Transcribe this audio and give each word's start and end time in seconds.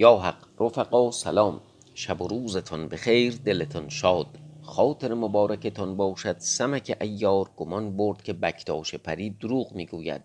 یا 0.00 0.16
حق 0.16 0.46
رفقا 0.60 1.10
سلام. 1.10 1.60
شب 1.94 2.22
و 2.22 2.28
روزتان 2.28 2.88
بخیر 2.88 3.38
دلتان 3.44 3.88
شاد. 3.88 4.26
خاطر 4.62 5.14
مبارکتان 5.14 5.96
باشد 5.96 6.36
سمک 6.38 6.90
عیار 7.00 7.50
گمان 7.56 7.96
برد 7.96 8.22
که 8.22 8.32
بکتاش 8.32 8.94
پری 8.94 9.30
دروغ 9.30 9.72
می‌گوید. 9.72 10.22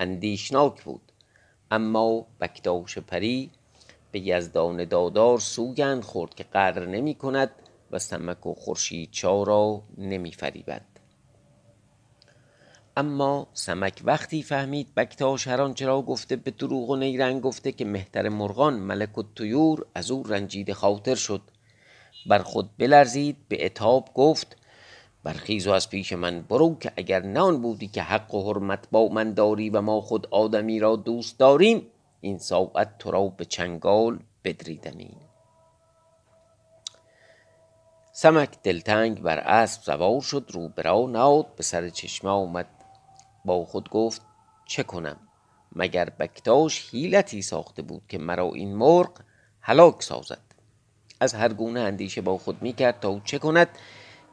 اندیشناک 0.00 0.82
بود. 0.82 1.12
اما 1.70 2.26
بکتاش 2.40 2.98
پری 2.98 3.50
به 4.12 4.20
یزدان 4.20 4.84
دادار 4.84 5.38
سوگند 5.38 6.02
خورد 6.02 6.34
که 6.34 6.44
غدر 6.44 6.86
نمی 6.86 7.14
کند 7.14 7.50
و 7.90 7.98
سمک 7.98 8.46
و 8.46 8.54
خورشیدچا 8.54 9.42
را 9.42 9.82
نمی 9.98 10.32
فریبد 10.32 10.91
اما 12.96 13.46
سمک 13.52 14.00
وقتی 14.04 14.42
فهمید 14.42 14.94
بکتاش 14.94 15.48
هر 15.48 15.62
آنچه 15.62 15.86
را 15.86 16.02
گفته 16.02 16.36
به 16.36 16.50
دروغ 16.50 16.90
و 16.90 16.96
نیرنگ 16.96 17.40
گفته 17.40 17.72
که 17.72 17.84
مهتر 17.84 18.28
مرغان 18.28 18.74
ملک 18.74 19.18
الطیور 19.18 19.86
از 19.94 20.10
او 20.10 20.22
رنجیده 20.22 20.74
خاطر 20.74 21.14
شد. 21.14 21.42
بر 22.26 22.38
خود 22.38 22.70
بلرزید 22.78 23.36
به 23.48 23.56
عتاب 23.56 24.08
گفت 24.14 24.56
برخیز 25.24 25.66
و 25.66 25.72
از 25.72 25.90
پیش 25.90 26.12
من 26.12 26.40
برو 26.40 26.78
که 26.78 26.92
اگر 26.96 27.22
نه 27.22 27.40
آن 27.40 27.62
بودی 27.62 27.88
که 27.88 28.02
حق 28.02 28.34
و 28.34 28.52
حرمت 28.52 28.88
با 28.90 29.08
من 29.08 29.34
داری 29.34 29.70
و 29.70 29.80
ما 29.80 30.00
خود 30.00 30.26
آدمی 30.30 30.80
را 30.80 30.96
دوست 30.96 31.38
داریم 31.38 31.86
این 32.20 32.38
ساعت 32.38 32.98
تو 32.98 33.10
را 33.10 33.26
به 33.28 33.44
چنگال 33.44 34.18
بدریدمی 34.44 35.16
سمک 38.12 38.62
دلتنگ 38.62 39.22
بر 39.22 39.38
اسب 39.38 39.82
سوار 39.82 40.20
شد 40.20 40.50
رو 40.52 40.68
به 40.68 40.82
راه 40.82 41.10
نهاد 41.10 41.54
به 41.56 41.62
سر 41.62 41.88
چشمه 41.88 42.30
آمد. 42.30 42.81
با 43.44 43.64
خود 43.64 43.90
گفت 43.90 44.22
چه 44.64 44.82
کنم؟ 44.82 45.16
مگر 45.76 46.04
بکتاش 46.04 46.90
حیلتی 46.90 47.42
ساخته 47.42 47.82
بود 47.82 48.02
که 48.08 48.18
مرا 48.18 48.50
این 48.54 48.76
مرغ 48.76 49.20
هلاک 49.60 50.02
سازد؟ 50.02 50.42
از 51.20 51.34
هر 51.34 51.52
گونه 51.52 51.80
اندیشه 51.80 52.20
با 52.20 52.38
خود 52.38 52.62
می 52.62 52.72
کرد 52.72 53.00
تا 53.00 53.20
چه 53.24 53.38
کند 53.38 53.68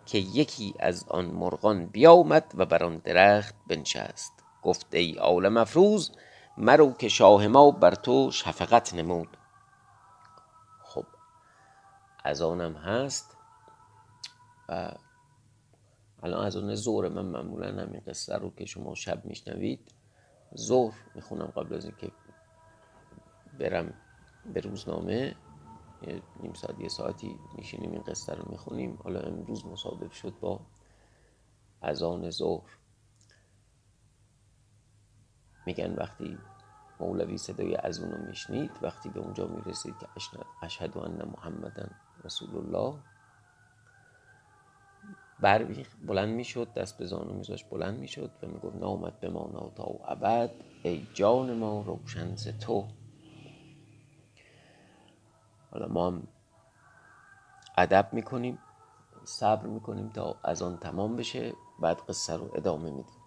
که 0.06 0.18
یکی 0.18 0.74
از 0.80 1.06
آن 1.08 1.26
مرغان 1.26 1.86
بیامد 1.86 2.52
و 2.56 2.66
بر 2.66 2.84
آن 2.84 2.98
درخت 2.98 3.56
بنشست. 3.68 4.34
گفت 4.64 4.88
ای 4.92 5.14
عالم 5.14 5.58
افروز 5.58 6.12
مرو 6.58 6.94
که 6.94 7.10
شاه 7.10 7.48
ما 7.48 7.72
بر 7.72 7.96
تو 7.96 8.32
شفقت 8.32 8.94
نمود. 8.94 9.38
خب 10.84 11.06
از 12.24 12.42
آنم 12.42 12.74
هست. 12.76 13.38
و 14.70 14.92
الان 16.24 16.46
از 16.46 16.56
اون 16.56 16.76
ظهر 16.76 17.10
من 17.10 17.26
معمولا 17.26 17.82
همین 17.82 18.02
قصه 18.08 18.36
رو 18.36 18.54
که 18.56 18.66
شما 18.66 18.96
شب 18.96 19.26
میشنوید 19.26 19.94
ظهر 20.58 20.98
می‌خونم 21.16 21.46
قبل 21.46 21.76
از 21.76 21.86
اینکه 21.86 22.12
برم 23.60 23.94
به 24.54 24.62
روزنامه. 24.62 25.36
یه 26.02 26.22
نیم 26.42 26.54
ساعت 26.54 26.80
یه 26.80 26.88
ساعتی 26.88 27.40
میشینیم 27.56 27.92
این 27.92 28.02
قصه 28.02 28.34
رو 28.34 28.52
می‌خونیم. 28.52 29.00
حالا 29.04 29.20
امروز 29.20 29.66
مصادف 29.66 30.14
شد 30.14 30.34
با 30.40 30.60
آن 31.82 32.30
ظهر. 32.30 32.70
میگن 35.66 35.94
وقتی 35.94 36.38
مولوی 37.00 37.38
صدای 37.38 37.76
از 37.76 38.00
اونو 38.00 38.18
میشنید 38.28 38.72
وقتی 38.82 39.10
به 39.10 39.20
اونجا 39.20 39.48
می‌رسید 39.48 39.96
که 39.98 40.08
اشهد 40.62 40.98
ان 40.98 41.30
محمدن 41.38 41.92
رسول 42.24 42.58
الله 42.58 43.00
بر 45.42 45.64
بلند 46.08 46.30
می‌شد 46.30 46.74
دست 46.74 46.98
به 46.98 47.06
زانو 47.06 47.34
میذاشت 47.34 47.70
بلند 47.70 48.00
می‌شد 48.00 48.32
و 48.44 48.48
می‌گفت 48.48 48.76
نامد 48.76 49.20
به 49.20 49.30
ما 49.30 49.72
تا 49.76 49.84
ابد 49.84 50.52
ای 50.84 51.08
جان 51.14 51.54
ما 51.54 51.82
روشن 51.82 52.36
ز 52.36 52.48
تو. 52.48 52.88
حالا 55.72 55.88
ما 55.88 56.08
هم 56.08 56.28
ادب 57.78 58.10
می‌کنیم 58.12 58.60
صبر 59.24 59.66
می‌کنیم 59.66 60.10
تا 60.10 60.36
از 60.44 60.62
آن 60.62 60.78
تمام 60.78 61.16
بشه 61.16 61.54
بعد 61.80 61.98
قصه 61.98 62.34
رو 62.34 62.52
ادامه 62.56 62.90
میدیم. 62.90 63.20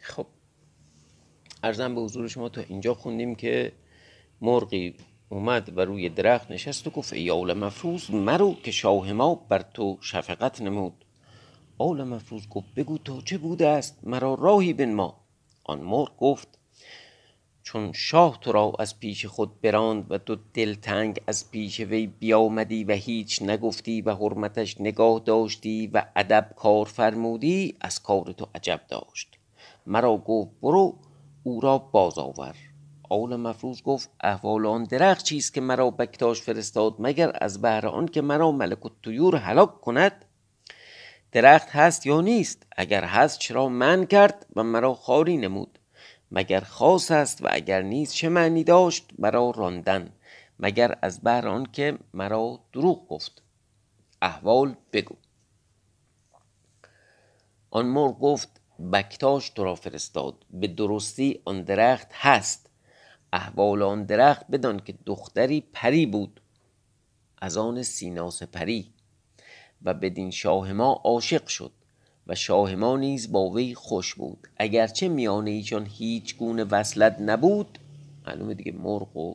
خب 0.00 0.26
ارزم 1.62 1.94
به 1.94 2.00
حضور 2.00 2.28
شما 2.28 2.48
تا 2.48 2.60
اینجا 2.60 2.94
خوندیم 2.94 3.34
که 3.34 3.72
مرغی 4.40 4.96
اومد 5.32 5.78
و 5.78 5.80
روی 5.80 6.08
درخت 6.08 6.50
نشست 6.50 6.86
و 6.86 6.90
گفت 6.90 7.12
ای 7.12 7.30
آول 7.30 7.52
مفروض 7.52 8.10
مرو 8.10 8.54
که 8.62 8.70
شاه 8.70 9.12
ما 9.12 9.34
بر 9.34 9.62
تو 9.74 9.98
شفقت 10.00 10.62
نمود. 10.62 11.04
آول 11.78 12.04
مفروض 12.04 12.48
گفت 12.48 12.74
بگو 12.76 12.98
تا 12.98 13.20
چه 13.20 13.38
بوده 13.38 13.68
است؟ 13.68 13.98
مرا 14.02 14.34
راهی 14.34 14.72
بن 14.72 14.92
ما 14.92 15.16
آن 15.64 15.80
مرغ 15.80 16.16
گفت 16.18 16.48
چون 17.62 17.92
شاه 17.92 18.38
تو 18.40 18.52
را 18.52 18.72
از 18.78 19.00
پیش 19.00 19.26
خود 19.26 19.60
براند 19.60 20.10
و 20.10 20.18
تو 20.18 20.36
دلتنگ 20.54 21.20
از 21.26 21.50
پیش 21.50 21.80
وی 21.80 22.06
بیامدی 22.06 22.84
و 22.84 22.92
هیچ 22.92 23.42
نگفتی 23.42 24.02
و 24.02 24.14
حرمتش 24.14 24.80
نگاه 24.80 25.20
داشتی 25.24 25.86
و 25.86 26.04
ادب 26.16 26.52
کار 26.56 26.84
فرمودی 26.84 27.76
از 27.80 28.02
کار 28.02 28.32
تو 28.32 28.46
عجب 28.54 28.80
داشت. 28.88 29.38
مرا 29.86 30.16
گفت 30.16 30.50
برو 30.62 30.94
او 31.42 31.60
را 31.60 31.78
باز 31.78 32.18
آور. 32.18 32.71
آول 33.12 33.36
مفروض 33.36 33.82
گفت 33.82 34.10
احوال 34.20 34.66
آن 34.66 34.84
درخت 34.84 35.24
چیست 35.24 35.54
که 35.54 35.60
مرا 35.60 35.90
بکتاش 35.90 36.42
فرستاد 36.42 36.96
مگر 36.98 37.32
از 37.40 37.62
بهر 37.62 37.86
آن 37.86 38.06
که 38.06 38.22
مرا 38.22 38.52
ملک 38.52 38.86
الطیور 38.86 39.36
هلاک 39.36 39.80
کند؟ 39.80 40.24
درخت 41.32 41.68
هست 41.68 42.06
یا 42.06 42.20
نیست؟ 42.20 42.66
اگر 42.76 43.04
هست 43.04 43.38
چرا 43.38 43.68
من 43.68 44.06
کرد 44.06 44.46
و 44.56 44.62
مرا 44.62 44.94
خاری 44.94 45.36
نمود؟ 45.36 45.78
مگر 46.30 46.60
خاص 46.60 47.10
است 47.10 47.44
و 47.44 47.48
اگر 47.50 47.82
نیست 47.82 48.14
چه 48.14 48.28
معنی 48.28 48.64
داشت 48.64 49.10
مرا 49.18 49.50
راندن؟ 49.50 50.12
مگر 50.58 50.98
از 51.02 51.20
بهر 51.20 51.48
آن 51.48 51.66
که 51.66 51.98
مرا 52.14 52.60
دروغ 52.72 53.08
گفت؟ 53.08 53.42
احوال 54.22 54.76
بگو. 54.92 55.14
آن 57.70 57.86
مرغ 57.86 58.20
گفت 58.20 58.60
بکتاش 58.92 59.50
تو 59.50 59.64
را 59.64 59.74
فرستاد. 59.74 60.34
به 60.50 60.66
درستی 60.66 61.40
آن 61.44 61.62
درخت 61.62 62.08
هست. 62.12 62.71
احوال 63.32 63.82
آن 63.82 64.04
درخت 64.04 64.46
بدان 64.46 64.80
که 64.80 64.94
دختری 65.06 65.64
پری 65.72 66.06
بود 66.06 66.40
از 67.38 67.56
آن 67.56 67.82
سیناس 67.82 68.42
پری 68.42 68.92
و 69.82 69.94
بدین 69.94 70.30
شاه 70.30 70.72
ما 70.72 70.92
عاشق 71.04 71.46
شد 71.46 71.72
و 72.26 72.34
شاه 72.34 72.74
ما 72.74 72.96
نیز 72.96 73.32
با 73.32 73.50
وی 73.50 73.74
خوش 73.74 74.14
بود. 74.14 74.48
اگرچه 74.56 75.08
میان 75.08 75.46
ایشان 75.46 75.86
هیچ 75.86 76.36
گونه 76.36 76.64
وصلت 76.64 77.16
نبود 77.20 77.78
معلومه 78.26 78.54
دیگه 78.54 78.72
مرغ 78.72 79.16
و 79.16 79.34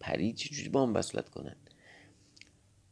پری 0.00 0.32
چجوری 0.32 0.68
با 0.68 0.82
هم 0.82 0.94
وصلت 0.94 1.28
کنند. 1.28 1.70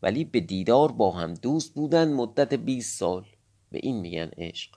ولی 0.03 0.25
به 0.25 0.41
دیدار 0.41 0.93
با 0.93 1.10
هم 1.10 1.34
دوست 1.34 1.75
بودن 1.75 2.12
مدت 2.12 2.54
20 2.54 2.99
سال. 2.99 3.25
به 3.71 3.81
این 3.83 4.00
میگن 4.00 4.31
عشق. 4.39 4.71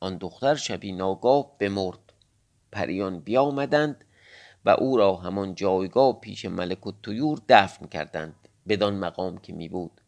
آن 0.00 0.16
دختر 0.16 0.54
شبی 0.54 0.92
ناگاه 0.92 1.58
بمرد. 1.58 2.12
پریان 2.72 3.20
بیامدند 3.20 4.04
و 4.66 4.70
او 4.70 4.96
را 4.96 5.16
همان 5.16 5.54
جایگاه 5.54 6.20
پیش 6.20 6.44
ملک 6.44 6.86
و 6.86 6.92
تویور 7.02 7.40
دفن 7.48 7.86
کردند 7.86 8.34
بدان 8.68 8.94
مقام 8.94 9.38
که 9.38 9.52
می 9.52 9.68
بود. 9.68 10.00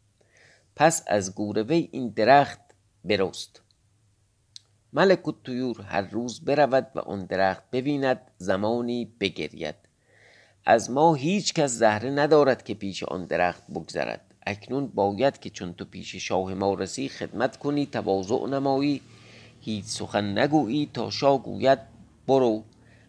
پس 0.76 1.04
از 1.06 1.34
گور 1.34 1.62
وی 1.62 1.88
این 1.92 2.08
درخت 2.08 2.60
برست. 3.04 3.62
ملک 4.92 5.28
و 5.28 5.32
تویور 5.44 5.80
هر 5.82 6.02
روز 6.02 6.44
برود 6.44 6.90
و 6.94 6.98
آن 6.98 7.24
درخت 7.24 7.70
ببیند 7.72 8.20
زمانی 8.38 9.12
بگرید. 9.20 9.74
از 10.64 10.90
ما 10.90 11.14
هیچ 11.14 11.54
کس 11.54 11.70
زهره 11.70 12.10
ندارد 12.10 12.64
که 12.64 12.74
پیش 12.74 13.02
آن 13.02 13.24
درخت 13.24 13.66
بگذرد. 13.66 14.34
اکنون 14.46 14.86
باید 14.86 15.38
که 15.38 15.50
چون 15.50 15.72
تو 15.74 15.84
پیش 15.84 16.16
شاه 16.16 16.54
ما 16.54 16.74
رسی 16.74 17.08
خدمت 17.08 17.56
کنی 17.56 17.86
تواضع 17.86 18.46
نمایی. 18.46 19.02
هیچ 19.60 19.84
سخن 19.84 20.38
نگویی 20.38 20.90
تا 20.94 21.10
شاه 21.10 21.42
گوید 21.42 21.78
برو. 22.28 22.64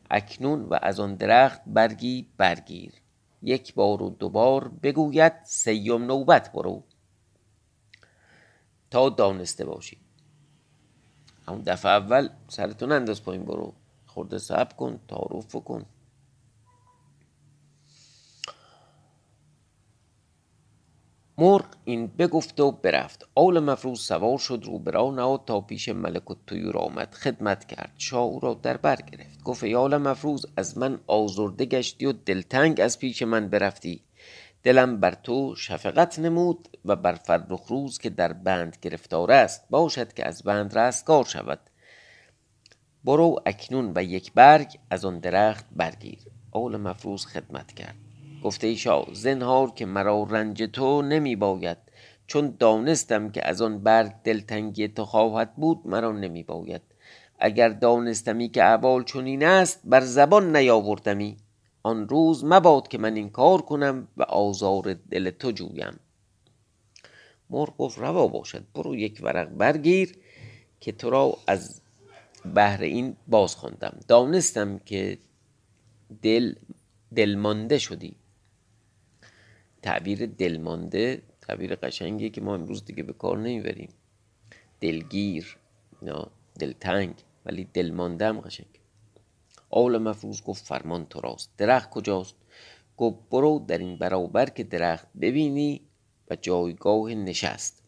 اکنون 0.09 0.63
و 0.63 0.79
از 0.81 0.99
آن 0.99 1.15
درخت 1.15 1.61
برگی 1.65 2.27
برگیر. 2.37 2.93
یک 3.41 3.73
بار 3.73 4.03
و 4.03 4.09
دوبار 4.09 4.67
بگوید 4.67 5.33
سیم 5.43 6.03
نوبت 6.03 6.51
برو. 6.51 6.83
تا 8.91 9.09
دانسته 9.09 9.65
باشی. 9.65 9.97
همون 11.47 11.61
دفعه 11.61 11.91
اول 11.91 12.29
سرتون 12.47 12.91
انداز 12.91 13.23
پایین 13.23 13.45
برو. 13.45 13.73
خورده 14.05 14.37
صبر 14.37 14.73
کن 14.75 14.99
تعارف 15.07 15.55
کن 15.55 15.85
مرغ 21.39 21.65
این 21.85 22.07
بگفت 22.07 22.59
و 22.59 22.71
برفت. 22.71 23.27
آول 23.35 23.59
مفروض 23.59 23.99
سوار 23.99 24.37
شد 24.37 24.61
رو 24.65 24.79
برا 24.79 25.43
تا 25.45 25.61
پیش 25.61 25.89
ملک 25.89 26.31
و 26.31 26.35
طیور 26.47 26.77
آمد. 26.77 27.13
خدمت 27.13 27.65
کرد. 27.65 27.91
شاه 27.97 28.21
او 28.21 28.39
را 28.39 28.53
در 28.53 28.77
بر 28.77 28.95
گرفت. 28.95 29.43
گفت 29.43 29.63
ای 29.63 29.75
آل 29.75 29.97
مفروض 29.97 30.45
از 30.57 30.77
من 30.77 30.99
آزرده 31.07 31.65
گشتی 31.65 32.05
و 32.05 32.11
دلتنگ 32.11 32.81
از 32.81 32.99
پیش 32.99 33.21
من 33.21 33.49
برفتی. 33.49 34.03
دلم 34.63 34.99
بر 34.99 35.13
تو 35.13 35.55
شفقت 35.55 36.19
نمود 36.19 36.77
و 36.85 36.95
بر 36.95 37.13
فرخ 37.13 37.67
روز 37.67 37.97
که 37.97 38.09
در 38.09 38.33
بند 38.33 38.77
گرفتار 38.81 39.31
است 39.31 39.69
باشد 39.69 40.13
که 40.13 40.27
از 40.27 40.43
بند 40.43 40.77
رستگار 40.77 41.25
شود. 41.25 41.59
برو 43.03 43.39
اکنون 43.45 43.91
و 43.95 44.03
یک 44.03 44.33
برگ 44.33 44.79
از 44.89 45.05
آن 45.05 45.19
درخت 45.19 45.65
برگیر. 45.71 46.19
آل 46.51 46.77
مفروض 46.77 47.25
خدمت 47.25 47.71
کرد. 47.71 48.08
گفته 48.43 48.67
ای 48.67 48.75
شاه 48.75 49.07
زنهار 49.13 49.71
که 49.71 49.85
مرا 49.85 50.23
رنج 50.23 50.63
تو 50.63 51.01
نمی 51.01 51.35
باید. 51.35 51.77
چون 52.27 52.55
دانستم 52.59 53.29
که 53.29 53.47
از 53.47 53.61
آن 53.61 53.79
برگ 53.83 54.11
دلتنگی 54.23 54.87
تو 54.87 55.05
خواهد 55.05 55.55
بود 55.55 55.81
مرا 55.85 56.11
نمی 56.11 56.43
باید. 56.43 56.81
اگر 57.39 57.69
دانستمی 57.69 58.49
که 58.49 58.63
احوال 58.63 59.03
چنین 59.03 59.43
است 59.43 59.81
بر 59.83 60.01
زبان 60.01 60.55
نیاوردمی. 60.55 61.37
آن 61.83 62.09
روز 62.09 62.45
مباد 62.45 62.87
که 62.87 62.97
من 62.97 63.15
این 63.15 63.29
کار 63.29 63.61
کنم 63.61 64.07
و 64.17 64.23
آزار 64.23 64.93
دل 64.93 65.29
تو 65.29 65.51
جویم. 65.51 65.99
مرغ 67.49 67.77
گفت 67.77 67.99
روا 67.99 68.27
باشد 68.27 68.63
برو 68.75 68.95
یک 68.95 69.19
ورق 69.23 69.49
برگیر 69.49 70.17
که 70.79 70.91
تو 70.91 71.09
را 71.09 71.37
از 71.47 71.81
بهر 72.45 72.81
این 72.81 73.15
باز 73.27 73.55
خواندم 73.55 73.99
دانستم 74.07 74.79
که 74.79 75.17
دل 76.21 76.53
دلمانده 77.15 77.77
شدی. 77.77 78.15
تعبیر 79.81 80.25
دلمانده 80.25 81.21
تعبیر 81.41 81.75
قشنگیه 81.75 82.29
که 82.29 82.41
ما 82.41 82.53
امروز 82.53 82.85
دیگه 82.85 83.03
به 83.03 83.13
کار 83.13 83.37
نمی‌بریم. 83.37 83.89
دلگیر 84.81 85.57
نه 86.01 86.25
دلتنگ 86.59 87.13
ولی 87.45 87.67
دلمانده 87.73 88.25
هم 88.25 88.41
قشنگ. 88.41 88.79
آل 89.69 89.97
مفروض 89.97 90.41
گفت 90.41 90.65
فرمان 90.65 91.05
تو 91.05 91.21
راست. 91.21 91.51
درخت 91.57 91.89
کجاست؟ 91.89 92.35
گفت 92.97 93.17
برو 93.31 93.65
در 93.67 93.77
این 93.77 93.97
برابر 93.97 94.49
که 94.49 94.63
درخت 94.63 95.07
ببینی 95.21 95.81
و 96.29 96.35
جایگاه 96.35 97.13
نشست. 97.13 97.83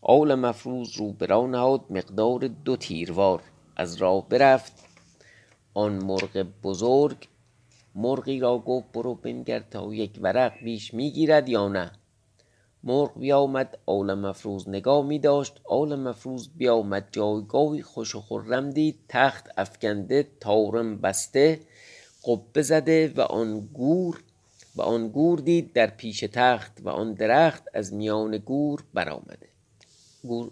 آل 0.00 0.34
مفروض 0.34 0.96
رو 0.96 1.12
برا 1.12 1.46
نهاد 1.46 1.84
مقدار 1.90 2.48
دو 2.48 2.76
تیروار. 2.76 3.42
از 3.76 3.96
راه 3.96 4.28
برفت 4.28 4.72
آن 5.74 6.04
مرغ 6.04 6.46
بزرگ 6.62 7.28
مرغی 7.96 8.40
را 8.40 8.58
گفت 8.58 8.92
برو 8.92 9.14
بنگر 9.14 9.60
تا 9.60 9.94
یک 9.94 10.18
ورق 10.22 10.52
بیش 10.64 10.94
می‌گیرد 10.94 11.48
یا 11.48 11.68
نه؟ 11.68 11.92
مرغ 12.84 13.18
بیامد 13.18 13.78
آل 13.86 14.14
مفروز 14.14 14.68
نگاه 14.68 15.06
می 15.06 15.18
داشت 15.18 15.60
آل 15.64 15.94
مفروز 15.94 16.50
بیامد 16.56 17.08
جایگاهی 17.12 17.82
خوش 17.82 18.14
و 18.14 18.20
خرم 18.20 18.70
دید. 18.70 18.98
تخت 19.08 19.46
افکنده 19.56 20.26
تارم 20.40 20.98
بسته 20.98 21.60
قبه 22.24 22.62
زده 22.62 23.12
و 23.16 23.20
آن 23.20 23.60
گور 23.60 24.22
و 24.76 24.82
آن 24.82 25.08
گور 25.08 25.38
دید 25.38 25.72
در 25.72 25.86
پیش 25.86 26.20
تخت 26.20 26.72
و 26.82 26.88
آن 26.88 27.14
درخت 27.14 27.62
از 27.74 27.94
میان 27.94 28.38
گور 28.38 28.84
برآمده. 28.94 29.48
گور 30.22 30.50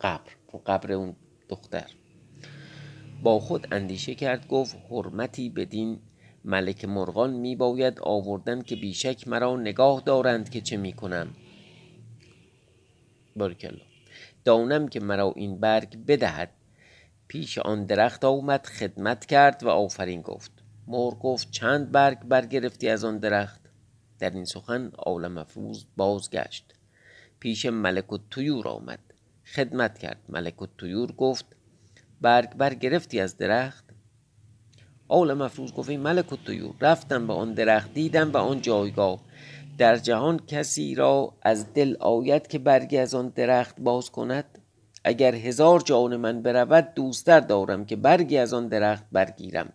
قبر 0.00 0.32
قبر 0.66 0.92
اون 0.92 1.16
دختر. 1.48 1.90
با 3.22 3.38
خود 3.40 3.68
اندیشه 3.72 4.14
کرد 4.14 4.48
گفت 4.48 4.76
حرمتی 4.90 5.50
بدین 5.50 5.98
ملک 6.46 6.84
مرغان 6.84 7.32
می 7.32 7.56
باید 7.56 8.00
آوردن 8.00 8.62
که 8.62 8.76
بیشک 8.76 9.28
مرا 9.28 9.56
نگاه 9.56 10.02
دارند 10.06 10.50
که 10.50 10.60
چه 10.60 10.76
می 10.76 10.92
کنم 10.92 11.28
بارکلا 13.36 13.78
دانم 14.46 14.88
که 14.88 15.00
مرا 15.00 15.32
این 15.36 15.60
برگ 15.60 16.06
بدهد. 16.06 16.50
پیش 17.28 17.58
آن 17.58 17.86
درخت 17.86 18.24
آمد 18.24 18.66
خدمت 18.66 19.26
کرد 19.26 19.62
و 19.62 19.68
آفرین 19.68 20.22
گفت. 20.22 20.50
مرغ 20.86 21.18
گفت 21.18 21.50
چند 21.50 21.92
برگ 21.92 22.18
برگرفتی 22.20 22.88
از 22.88 23.04
آن 23.04 23.18
درخت؟ 23.18 23.60
در 24.18 24.30
این 24.30 24.44
سخن 24.44 24.92
آل 24.98 25.28
مفروض 25.28 25.84
بازگشت. 25.96 26.74
پیش 27.40 27.66
ملک 27.66 28.12
و 28.12 28.18
تویور 28.30 28.68
آمد. 28.68 29.00
خدمت 29.54 29.98
کرد. 29.98 30.20
ملک 30.28 30.62
و 30.62 30.66
تویور 30.78 31.12
گفت 31.12 31.46
برگ 32.20 32.54
برگرفتی 32.54 33.20
از 33.20 33.36
درخت؟ 33.36 33.85
آل 35.08 35.34
مفروض 35.34 35.72
گفت 35.72 35.90
ای 35.90 35.96
ملک 35.96 36.26
رفتم 36.80 37.26
به 37.26 37.32
آن 37.32 37.54
درخت 37.54 37.94
دیدم 37.94 38.32
به 38.32 38.38
آن 38.38 38.60
جایگاه. 38.60 39.18
در 39.78 39.96
جهان 39.96 40.40
کسی 40.46 40.94
را 40.94 41.32
از 41.42 41.74
دل 41.74 41.96
آید 42.00 42.46
که 42.46 42.58
برگی 42.58 42.98
از 42.98 43.14
آن 43.14 43.28
درخت 43.28 43.80
باز 43.80 44.10
کند؟ 44.10 44.44
اگر 45.04 45.34
هزار 45.34 45.80
جان 45.80 46.16
من 46.16 46.42
برود 46.42 46.94
دوستر 46.94 47.40
دارم 47.40 47.84
که 47.84 47.96
برگی 47.96 48.38
از 48.38 48.54
آن 48.54 48.68
درخت 48.68 49.04
برگیرم. 49.12 49.72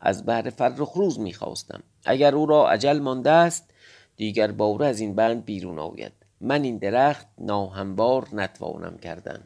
از 0.00 0.26
بهر 0.26 0.50
فرخ 0.50 0.92
روز 0.92 1.20
می‌خواستم. 1.20 1.82
اگر 2.04 2.34
او 2.34 2.46
را 2.46 2.70
عجل 2.70 2.98
مانده 2.98 3.30
است 3.30 3.70
دیگر 4.16 4.52
باره 4.52 4.86
از 4.86 5.00
این 5.00 5.14
بند 5.14 5.44
بیرون 5.44 5.78
آید. 5.78 6.12
من 6.40 6.62
این 6.62 6.78
درخت 6.78 7.26
ناهموار 7.38 8.28
نتوانم 8.32 8.98
کردن. 8.98 9.40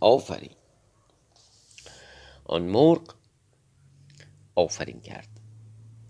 آفرین! 0.00 0.50
آن 2.44 2.62
مرغ 2.62 3.14
آفرین 4.54 5.00
کرد. 5.00 5.28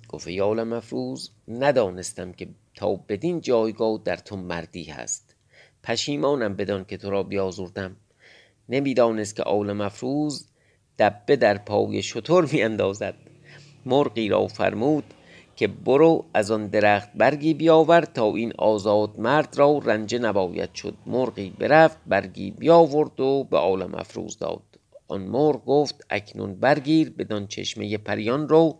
گفت 0.08 0.28
یال 0.28 0.62
مفروز 0.62 1.30
ندانستم 1.48 2.32
که 2.32 2.48
تا 2.74 2.94
بدین 3.08 3.40
جایگاه 3.40 4.00
در 4.04 4.16
تو 4.16 4.36
مردی 4.36 4.84
هست. 4.84 5.36
پشیمانم 5.82 6.56
بدان 6.56 6.84
که 6.84 6.96
تو 6.96 7.10
را 7.10 7.22
بیازردم. 7.22 7.96
نمی‌دانست 8.68 9.36
که 9.36 9.42
آل 9.42 9.72
مفروز 9.72 10.48
دبه 10.98 11.36
در 11.36 11.58
پای 11.58 12.02
شتر 12.02 12.40
میاندازد 12.52 13.14
مرغی 13.86 14.28
را 14.28 14.46
فرمود 14.46 15.04
که 15.56 15.68
برو 15.68 16.24
از 16.34 16.50
آن 16.50 16.66
درخت 16.66 17.08
برگی 17.14 17.54
بیاور 17.54 18.00
تا 18.00 18.34
این 18.34 18.52
آزاد 18.58 19.20
مرد 19.20 19.58
را 19.58 19.78
رنجه 19.78 20.18
نباید 20.18 20.74
شد. 20.74 20.94
مرغی 21.06 21.50
برفت 21.50 21.98
برگی 22.06 22.50
بیاورد 22.50 23.20
و 23.20 23.44
به 23.44 23.58
آل 23.58 23.86
مفروز 23.86 24.38
داد. 24.38 24.73
آن 25.08 25.20
مرغ 25.20 25.64
گفت 25.64 26.06
اکنون 26.10 26.54
برگیر 26.54 27.10
بدان 27.10 27.46
چشمه 27.46 27.98
پریان 27.98 28.48
رو 28.48 28.78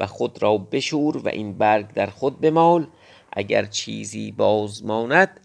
و 0.00 0.06
خود 0.06 0.42
را 0.42 0.58
بشور 0.58 1.16
و 1.16 1.28
این 1.28 1.58
برگ 1.58 1.92
در 1.94 2.06
خود 2.06 2.40
بمال. 2.40 2.86
اگر 3.32 3.64
چیزی 3.64 4.32
باز 4.32 4.84
ماند 4.84 5.40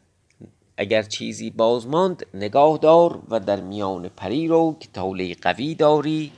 اگر 0.78 1.04
چیزی 1.04 1.50
باز 1.50 1.88
ماند 1.88 2.26
نگاه 2.34 2.78
دار 2.78 3.24
و 3.30 3.40
در 3.40 3.62
میان 3.62 4.10
پری 4.10 4.48
رو 4.48 4.78
که 4.80 4.88
توله 4.88 5.36
قوی 5.36 5.76
داری 5.76 6.32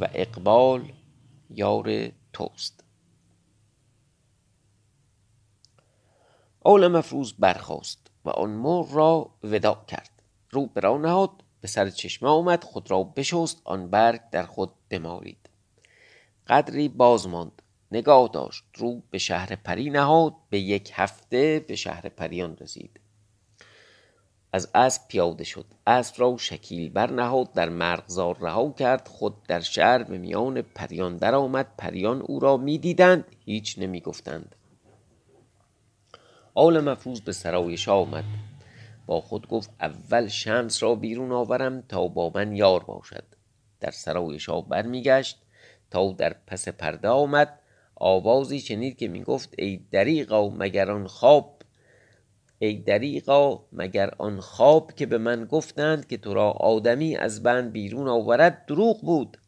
و 0.00 0.08
اقبال 0.14 0.92
یار 1.50 2.08
توست. 2.32 2.84
آل 6.60 6.88
مفروز 6.88 7.34
برخاست 7.38 8.10
و 8.24 8.30
آن 8.30 8.50
مرغ 8.50 8.94
را 8.94 9.30
ودا 9.44 9.84
کرد. 9.88 10.22
رو 10.50 10.66
برا 10.66 10.98
نهاد 10.98 11.41
به 11.62 11.68
سر 11.68 11.90
چشمه 11.90 12.28
آمد 12.28 12.64
خود 12.64 12.90
را 12.90 13.02
بشست 13.02 13.62
آن 13.64 13.90
برگ 13.90 14.20
در 14.30 14.42
خود 14.42 14.70
بمالید. 14.90 15.48
قدری 16.48 16.88
باز 16.88 17.28
ماند. 17.28 17.62
نگاه 17.92 18.30
داشت. 18.32 18.64
رو 18.74 19.02
به 19.10 19.18
شهر 19.18 19.56
پری 19.56 19.90
نهاد. 19.90 20.34
به 20.50 20.58
یک 20.58 20.90
هفته 20.94 21.64
به 21.68 21.76
شهر 21.76 22.08
پریان 22.08 22.56
رسید. 22.56 23.00
از 24.52 24.68
اسب 24.74 25.02
پیاده 25.08 25.44
شد. 25.44 25.64
اسب 25.86 26.14
را 26.18 26.36
شکیل 26.36 26.90
برنهاد 26.90 27.52
در 27.52 27.68
مرغزار 27.68 28.38
رها 28.40 28.70
کرد. 28.78 29.08
خود 29.08 29.42
در 29.42 29.60
شهر 29.60 30.02
به 30.02 30.18
میان 30.18 30.62
پریان 30.62 31.16
درآمد 31.16 31.66
پریان 31.78 32.22
او 32.22 32.40
را 32.40 32.56
می‌دیدند. 32.56 33.24
هیچ 33.44 33.78
نمی‌گفتند. 33.78 34.54
آل 36.54 36.80
مفروز 36.80 37.20
به 37.20 37.32
سرای 37.32 37.76
شاه 37.76 37.98
آمد. 37.98 38.24
با 39.06 39.20
خود 39.20 39.48
گفت 39.48 39.70
اول 39.80 40.28
شمس 40.28 40.82
را 40.82 40.94
بیرون 40.94 41.32
آورم 41.32 41.80
تا 41.80 42.08
با 42.08 42.32
من 42.34 42.52
یار 42.52 42.84
باشد. 42.84 43.24
در 43.80 43.90
سرای 43.90 44.38
شاه 44.38 44.68
برمیگشت 44.68 45.42
تا 45.90 46.12
در 46.12 46.36
پس 46.46 46.68
پرده 46.68 47.08
آمد. 47.08 47.58
آوازی 47.94 48.60
شنید 48.60 48.98
که 48.98 49.08
می‌گفت 49.08 49.54
ای 49.58 49.80
دریغا 49.90 50.48
مگر 50.48 50.90
آن 50.90 51.06
خواب 51.06 51.62
ای 52.58 52.74
دریغا 52.74 53.64
مگر 53.72 54.10
آن 54.18 54.40
خواب 54.40 54.92
که 54.94 55.06
به 55.06 55.18
من 55.18 55.44
گفتند 55.44 56.08
که 56.08 56.16
تو 56.16 56.34
را 56.34 56.50
آدمی 56.50 57.16
از 57.16 57.42
بند 57.42 57.72
بیرون 57.72 58.08
آورد 58.08 58.66
دروغ 58.66 59.00
بود. 59.00 59.38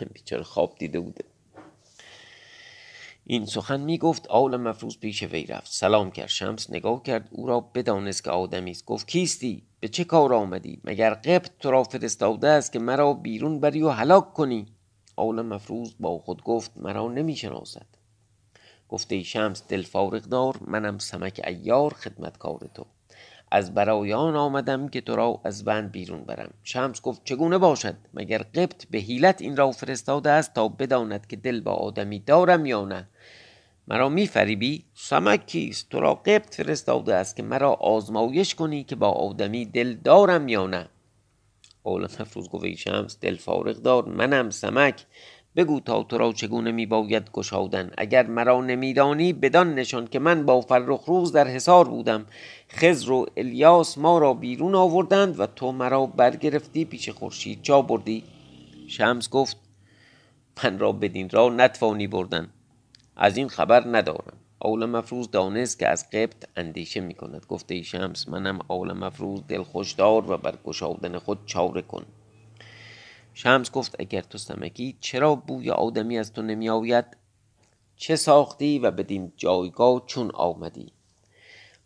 بیچاره 0.14 0.42
خواب 0.42 0.74
دیده 0.78 1.00
بوده. 1.00 1.24
این 3.26 3.46
سخن 3.46 3.80
می 3.80 3.98
گفت 3.98 4.26
آل 4.26 4.56
مفروض 4.56 4.98
پیش 4.98 5.22
وی 5.22 5.46
رفت. 5.46 5.72
سلام 5.72 6.10
کرد 6.10 6.28
شمس 6.28 6.70
نگاه 6.70 7.02
کرد 7.02 7.28
او 7.30 7.46
را 7.46 7.60
بدانست 7.60 8.24
که 8.24 8.30
آدمی 8.30 8.70
است. 8.70 8.84
گفت 8.84 9.08
کیستی؟ 9.08 9.62
به 9.80 9.88
چه 9.88 10.04
کار 10.04 10.34
آمدی؟ 10.34 10.80
مگر 10.84 11.14
قبط 11.14 11.50
تو 11.60 11.70
را 11.70 11.84
فرستاده 11.84 12.48
است 12.48 12.72
که 12.72 12.78
مرا 12.78 13.12
بیرون 13.12 13.60
بری 13.60 13.82
و 13.82 13.88
هلاک 13.88 14.32
کنی؟ 14.32 14.66
آل 15.16 15.42
مفروض 15.42 15.94
با 16.00 16.18
خود 16.18 16.42
گفت 16.42 16.72
مرا 16.76 17.08
نمی 17.08 17.36
شناسد 17.36 17.86
گفته 18.88 19.22
شمس 19.22 19.62
دل 19.68 19.82
فارغ 19.82 20.22
دار 20.22 20.56
منم 20.66 20.98
سمک 20.98 21.40
ایار 21.44 21.94
خدمتکار 21.94 22.70
تو. 22.74 22.86
از 23.54 23.74
برایان 23.74 24.36
آمدم 24.36 24.88
که 24.88 25.00
تو 25.00 25.16
را 25.16 25.40
از 25.44 25.64
بند 25.64 25.92
بیرون 25.92 26.24
برم. 26.24 26.50
شمس 26.62 27.02
گفت 27.02 27.24
چگونه 27.24 27.58
باشد؟ 27.58 27.94
مگر 28.14 28.38
قبط 28.38 28.86
به 28.90 28.98
حیلت 28.98 29.42
این 29.42 29.56
را 29.56 29.70
فرستاده 29.70 30.30
است 30.30 30.54
تا 30.54 30.68
بداند 30.68 31.26
که 31.26 31.36
دل 31.36 31.60
با 31.60 31.72
آدمی 31.72 32.18
دارم 32.18 32.66
یا 32.66 32.84
نه؟ 32.84 33.08
مرا 33.88 34.08
میفریبی؟ 34.08 34.84
سمک 34.94 35.46
کیست؟ 35.46 35.88
تو 35.88 36.00
را 36.00 36.14
قبط 36.14 36.54
فرستاده 36.54 37.14
است 37.14 37.36
که 37.36 37.42
مرا 37.42 37.72
آزمایش 37.72 38.54
کنی 38.54 38.84
که 38.84 38.96
با 38.96 39.10
آدمی 39.10 39.64
دل 39.64 39.94
دارم 39.94 40.48
یا 40.48 40.66
نه؟ 40.66 40.88
اول 41.82 42.02
مفروض 42.02 42.48
گفت 42.48 42.74
شمس 42.74 43.18
دل 43.20 43.36
فارغ 43.36 43.76
دار 43.76 44.04
منم 44.04 44.50
سمک. 44.50 45.06
بگو 45.56 45.80
تا 45.80 46.02
تو 46.02 46.18
را 46.18 46.32
چگونه 46.32 46.72
می 46.72 46.86
باید 46.86 47.30
گشادن. 47.32 47.90
اگر 47.98 48.26
مرا 48.26 48.60
نمیدانی 48.60 49.32
بدان 49.32 49.74
نشان 49.74 50.06
که 50.06 50.18
من 50.18 50.46
با 50.46 50.60
فرخ 50.60 51.04
روز 51.04 51.32
در 51.32 51.48
حصار 51.48 51.88
بودم. 51.88 52.26
خزر 52.70 53.10
و 53.10 53.26
الیاس 53.36 53.98
ما 53.98 54.18
را 54.18 54.34
بیرون 54.34 54.74
آوردند 54.74 55.40
و 55.40 55.46
تو 55.46 55.72
مرا 55.72 56.06
برگرفتی 56.06 56.84
پیش 56.84 57.08
خورشید. 57.08 57.62
جا 57.62 57.82
بردی. 57.82 58.24
شمس 58.88 59.30
گفت 59.30 59.56
من 60.64 60.78
را 60.78 60.92
بدین 60.92 61.30
را 61.30 61.48
نتوانی 61.48 62.06
بردن. 62.06 62.48
از 63.16 63.36
این 63.36 63.48
خبر 63.48 63.84
ندارم. 63.86 64.36
اول 64.62 64.84
مفروض 64.84 65.30
دانست 65.30 65.78
که 65.78 65.88
از 65.88 66.10
قبط 66.10 66.48
اندیشه 66.56 67.00
می 67.00 67.14
کند 67.14 67.46
گفته 67.48 67.82
شمس 67.82 68.28
منم 68.28 68.58
اول 68.68 68.92
مفروض 68.92 69.40
دلخوشدار 69.48 70.30
و 70.30 70.36
بر 70.36 70.54
گشادن 70.64 71.18
خود 71.18 71.38
چاره 71.46 71.82
کن. 71.82 72.04
شمس 73.34 73.70
گفت 73.70 73.96
اگر 73.98 74.20
تو 74.20 74.38
سمکی 74.38 74.96
چرا 75.00 75.34
بوی 75.34 75.70
آدمی 75.70 76.18
از 76.18 76.32
تو 76.32 76.42
نمی 76.42 76.68
آید 76.68 77.04
چه 77.96 78.16
ساختی 78.16 78.78
و 78.78 78.90
بدین 78.90 79.32
جایگاه 79.36 80.02
چون 80.06 80.30
آمدی؟ 80.34 80.92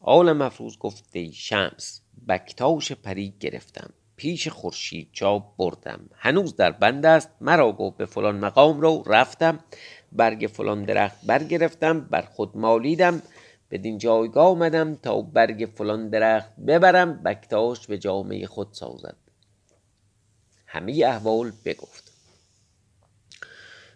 آل 0.00 0.33
مفروض 0.33 0.78
گفت 0.78 1.05
ای 1.12 1.33
شمس 1.33 2.00
بکتاش 2.28 2.93
پری 2.93 3.35
گرفتم 3.40 3.90
پیش 4.19 4.49
خورشید 4.49 5.09
جا 5.12 5.38
بردم. 5.38 6.00
هنوز 6.14 6.57
در 6.57 6.71
بند 6.71 7.07
است 7.07 7.31
مرا 7.40 7.73
گفت 7.73 7.97
به 7.97 8.07
فلان 8.07 8.37
مقام 8.38 8.81
رو 8.81 9.02
رفتم. 9.07 9.59
برگ 10.12 10.50
فلان 10.52 10.85
درخت 10.85 11.17
برگرفتم 11.26 12.00
بر 12.00 12.23
خود 12.23 12.57
مالیدم. 12.57 13.23
بدین 13.71 13.99
جایگاه 13.99 14.47
آمدم 14.47 14.95
تا 14.95 15.23
برگ 15.23 15.69
فلان 15.75 16.09
درخت 16.09 16.57
ببرم. 16.57 17.23
بکتاش 17.23 17.87
به 17.87 17.99
جامعه 17.99 18.47
خود 18.47 18.69
سازد. 18.73 19.17
همه 20.70 21.02
احوال 21.06 21.52
بگفت. 21.64 22.12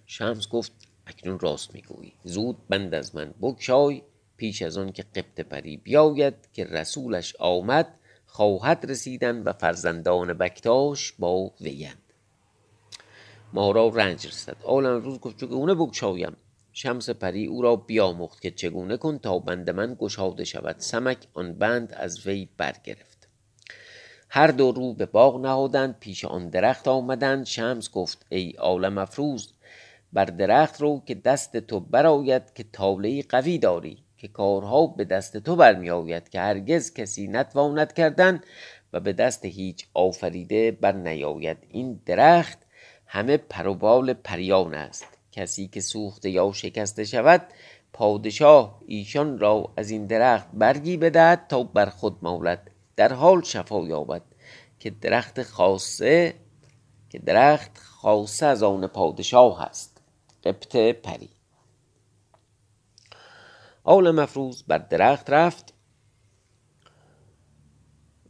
شمس 0.06 0.48
گفت 0.48 0.72
اکنون 1.06 1.38
راست 1.38 1.74
می‌گویی. 1.74 2.12
زود 2.24 2.68
بند 2.68 2.94
از 2.94 3.14
من 3.14 3.34
بگشای 3.42 4.02
پیش 4.36 4.62
از 4.62 4.78
آن 4.78 4.92
که 4.92 5.02
قبط 5.02 5.40
پری 5.40 5.76
بیاید 5.76 6.34
که 6.52 6.64
رسولش 6.64 7.36
آمد 7.36 7.94
خواهد 8.26 8.90
رسیدن 8.90 9.42
و 9.42 9.52
فرزندان 9.52 10.32
بکتاش 10.32 11.12
با 11.18 11.50
ویند 11.60 12.02
ما 13.52 13.70
را 13.70 13.88
رنج 13.88 14.26
رسد. 14.26 14.56
آل 14.64 14.86
روز 14.86 15.18
گفت 15.20 15.40
چگونه 15.40 15.74
بگشایم؟ 15.74 16.36
شمس 16.72 17.10
پری 17.10 17.46
او 17.46 17.62
را 17.62 17.76
بیاموخت 17.76 18.40
که 18.40 18.50
چگونه 18.50 18.96
کن 18.96 19.18
تا 19.18 19.38
بند 19.38 19.70
من 19.70 19.96
گشاده 19.98 20.44
شود. 20.44 20.76
سمک 20.78 21.18
آن 21.34 21.54
بند 21.54 21.92
از 21.92 22.26
وی 22.26 22.48
برگرفت. 22.56 23.12
هر 24.34 24.46
دو 24.46 24.72
رو 24.72 24.94
به 24.94 25.06
باغ 25.06 25.40
نهادند 25.40 25.96
پیش 26.00 26.24
آن 26.24 26.48
درخت 26.48 26.88
آمدند. 26.88 27.46
شمس 27.46 27.90
گفت 27.90 28.26
ای 28.28 28.50
عالم 28.50 28.98
افروز 28.98 29.52
بر 30.12 30.24
درخت 30.24 30.80
رو 30.80 31.02
که 31.06 31.14
دست 31.14 31.56
تو 31.56 31.80
برآید 31.80 32.54
که 32.54 32.64
تاله 32.72 33.22
قوی 33.22 33.58
داری 33.58 33.98
که 34.18 34.28
کارها 34.28 34.86
به 34.86 35.04
دست 35.04 35.36
تو 35.36 35.56
برمی 35.56 35.90
آید 35.90 36.28
که 36.28 36.40
هرگز 36.40 36.94
کسی 36.94 37.28
نتواند 37.28 37.92
کردن 37.92 38.40
و 38.92 39.00
به 39.00 39.12
دست 39.12 39.44
هیچ 39.44 39.86
آفریده 39.94 40.70
بر 40.70 40.92
نیاید 40.92 41.58
این 41.68 42.00
درخت 42.06 42.58
همه 43.06 43.36
پروبال 43.36 44.12
پریان 44.12 44.74
است. 44.74 45.06
کسی 45.32 45.68
که 45.68 45.80
سوخته 45.80 46.30
یا 46.30 46.52
شکسته 46.52 47.04
شود 47.04 47.42
پادشاه 47.92 48.80
ایشان 48.86 49.38
را 49.38 49.72
از 49.76 49.90
این 49.90 50.06
درخت 50.06 50.48
برگی 50.54 50.96
بدهد 50.96 51.46
تا 51.48 51.62
بر 51.62 51.86
خود 51.86 52.16
مولد 52.22 52.71
در 52.96 53.12
حال 53.12 53.42
شفا 53.42 53.87
یابد 53.87 54.22
که 54.78 54.90
درخت 54.90 55.42
خاصه 55.42 56.34
که 57.11 57.18
درخت 57.18 57.78
خاصه 57.78 58.46
از 58.46 58.62
آن 58.62 58.87
پادشاه 58.87 59.62
هست. 59.62 60.02
قبط 60.44 60.76
پری. 60.76 61.30
آل 63.84 64.11
مفروض 64.11 64.62
بر 64.62 64.78
درخت 64.78 65.30
رفت. 65.30 65.75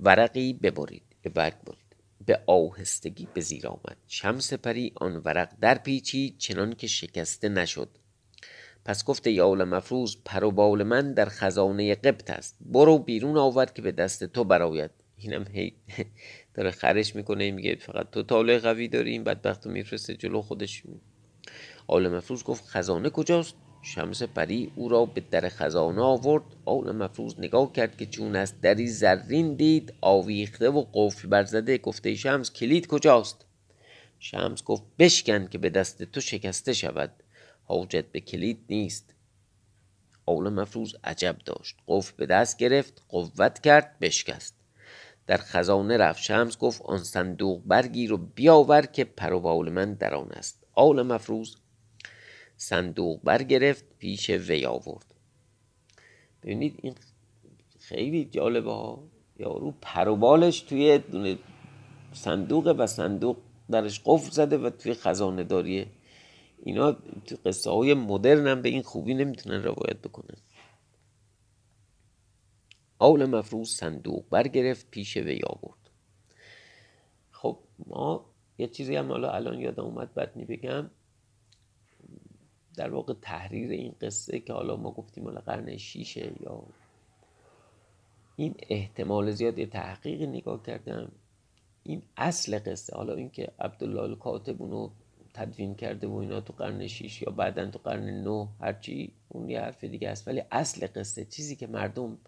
ورقی 0.00 0.52
ببرید 0.52 1.02
برگ 1.34 1.54
برید. 1.64 1.96
به 2.26 2.42
آهستگی 2.46 3.28
به 3.34 3.40
زیر 3.40 3.68
آمد. 3.68 3.96
شمس 4.08 4.52
پری 4.52 4.92
آن 4.94 5.16
ورق 5.16 5.52
در 5.60 5.78
پیچی 5.78 6.36
چنان 6.38 6.74
که 6.74 6.86
شکسته 6.86 7.48
نشد. 7.48 7.88
پس 8.84 9.04
گفته 9.04 9.30
یال 9.30 9.64
مفروض 9.64 10.16
پر 10.24 10.44
و 10.44 10.50
بال 10.50 10.82
من 10.82 11.12
در 11.12 11.28
خزانه 11.28 11.94
قبط 11.94 12.30
است. 12.30 12.56
برو 12.60 12.98
بیرون 12.98 13.36
آور 13.36 13.66
که 13.66 13.82
به 13.82 13.92
دست 13.92 14.24
تو 14.24 14.44
براید 14.44 14.90
اینم 15.16 15.44
هی 15.52 15.72
داره 16.54 16.70
خرش 16.70 17.16
می‌کنه 17.16 17.50
میگه 17.50 17.76
فقط 17.76 18.10
تو 18.10 18.22
تاله 18.22 18.58
قوی 18.58 18.88
داری 18.88 19.10
این 19.10 19.24
بدبخت 19.24 19.66
میفرسته 19.66 20.14
جلو 20.14 20.42
خودش. 20.42 20.82
آل 21.86 22.08
مفروض 22.08 22.42
گفت 22.44 22.64
خزانه 22.66 23.10
کجاست؟ 23.10 23.54
شمس 23.82 24.22
پری 24.22 24.72
او 24.76 24.88
را 24.88 25.04
به 25.04 25.22
در 25.30 25.48
خزانه 25.48 26.02
آورد. 26.02 26.44
آل 26.64 26.92
مفروض 26.92 27.38
نگاه 27.38 27.72
کرد 27.72 27.96
که 27.96 28.06
چون 28.06 28.36
است 28.36 28.60
دری 28.60 28.86
زرین 28.86 29.54
دید 29.54 29.92
آویخته 30.00 30.70
و 30.70 30.84
قفل 30.94 31.28
برزده 31.28 31.78
گفته 31.78 32.14
شمس 32.14 32.52
کلید 32.52 32.86
کجاست؟ 32.86 33.46
شمس 34.18 34.64
گفت 34.64 34.82
بشکن 34.98 35.46
که 35.46 35.58
به 35.58 35.70
دست 35.70 36.02
تو 36.02 36.20
شکسته 36.20 36.72
شود. 36.72 37.21
حاجت 37.72 38.04
به 38.12 38.20
کلید 38.20 38.64
نیست. 38.68 39.14
آل 40.26 40.48
مفروض 40.48 40.94
عجب 41.04 41.36
داشت. 41.44 41.76
قفل 41.88 42.16
به 42.16 42.26
دست 42.26 42.58
گرفت 42.58 43.02
قوت 43.08 43.60
کرد 43.60 43.98
بشکست. 43.98 44.54
در 45.26 45.36
خزانه 45.36 45.96
رفت 45.96 46.22
شمس 46.22 46.58
گفت 46.58 46.82
آن 46.82 46.98
صندوق 46.98 47.62
برگیر 47.66 48.12
و 48.12 48.16
بیاور 48.16 48.82
که 48.82 49.04
پروبال 49.04 49.70
من 49.70 49.94
در 49.94 50.14
آن 50.14 50.32
است. 50.32 50.64
آل 50.72 51.02
مفروض 51.02 51.54
صندوق 52.56 53.20
برگرفت 53.24 53.84
پیش 53.98 54.30
وی 54.30 54.66
آورد. 54.66 55.14
ببینید 56.42 56.78
این 56.82 56.94
خیلی 57.78 58.24
جالبه 58.24 58.70
ها. 58.70 59.02
یارو 59.38 59.74
پروبالش 59.80 60.60
توی 60.60 61.00
صندوق 62.12 62.74
و 62.78 62.86
صندوق 62.86 63.36
درش 63.70 64.00
قفل 64.04 64.30
زده 64.30 64.58
و 64.58 64.70
توی 64.70 64.94
خزانه 64.94 65.44
داریه. 65.44 65.86
اینا 66.64 66.92
تو 66.92 67.36
قصه 67.44 67.70
های 67.70 67.94
مدرن 67.94 68.46
هم 68.46 68.62
به 68.62 68.68
این 68.68 68.82
خوبی 68.82 69.14
نمی‌تونن 69.14 69.62
روایت 69.62 69.96
بکنن. 69.96 70.36
آول 72.98 73.24
مفروض 73.24 73.68
صندوق 73.68 74.24
برگرفت 74.30 74.90
پیش 74.90 75.16
وی 75.16 75.40
آورد. 75.46 75.90
خب 77.30 77.58
ما 77.86 78.24
یه 78.58 78.66
چیزی 78.66 78.96
هم 78.96 79.08
حالا 79.08 79.30
الان 79.30 79.58
یادم 79.58 79.84
اومد 79.84 80.14
بدنی 80.14 80.44
بگم. 80.44 80.90
در 82.76 82.90
واقع 82.90 83.14
تحریر 83.22 83.70
این 83.70 83.94
قصه 84.00 84.40
که 84.40 84.52
حالا 84.52 84.76
ما 84.76 84.90
گفتیم 84.90 85.24
مال 85.24 85.38
قرن 85.38 85.76
شیشه 85.76 86.32
یا 86.40 86.62
این 88.36 88.54
احتمال 88.68 89.30
زیاد 89.30 89.58
یه 89.58 89.66
تحقیق 89.66 90.22
نگاه 90.22 90.62
کردم. 90.62 91.12
این 91.82 92.02
اصل 92.16 92.58
قصه 92.58 92.96
حالا 92.96 93.14
اینکه 93.14 93.52
عبدالله 93.58 94.16
کاتب 94.16 94.62
اونو 94.62 94.90
تدوین 95.34 95.74
کرده 95.74 96.06
و 96.06 96.14
اینا 96.14 96.40
تو 96.40 96.52
قرن 96.52 96.86
شیش 96.86 97.22
یا 97.22 97.32
بعدا 97.32 97.70
تو 97.70 97.78
قرن 97.78 98.10
نو 98.10 98.48
هرچی 98.60 99.12
اون 99.28 99.50
یه 99.50 99.60
حرف 99.60 99.84
دیگه 99.84 100.08
است. 100.08 100.28
ولی 100.28 100.42
اصل 100.50 100.86
قصه 100.94 101.24
چیزی 101.24 101.56
که 101.56 101.66
مردم 101.66 102.18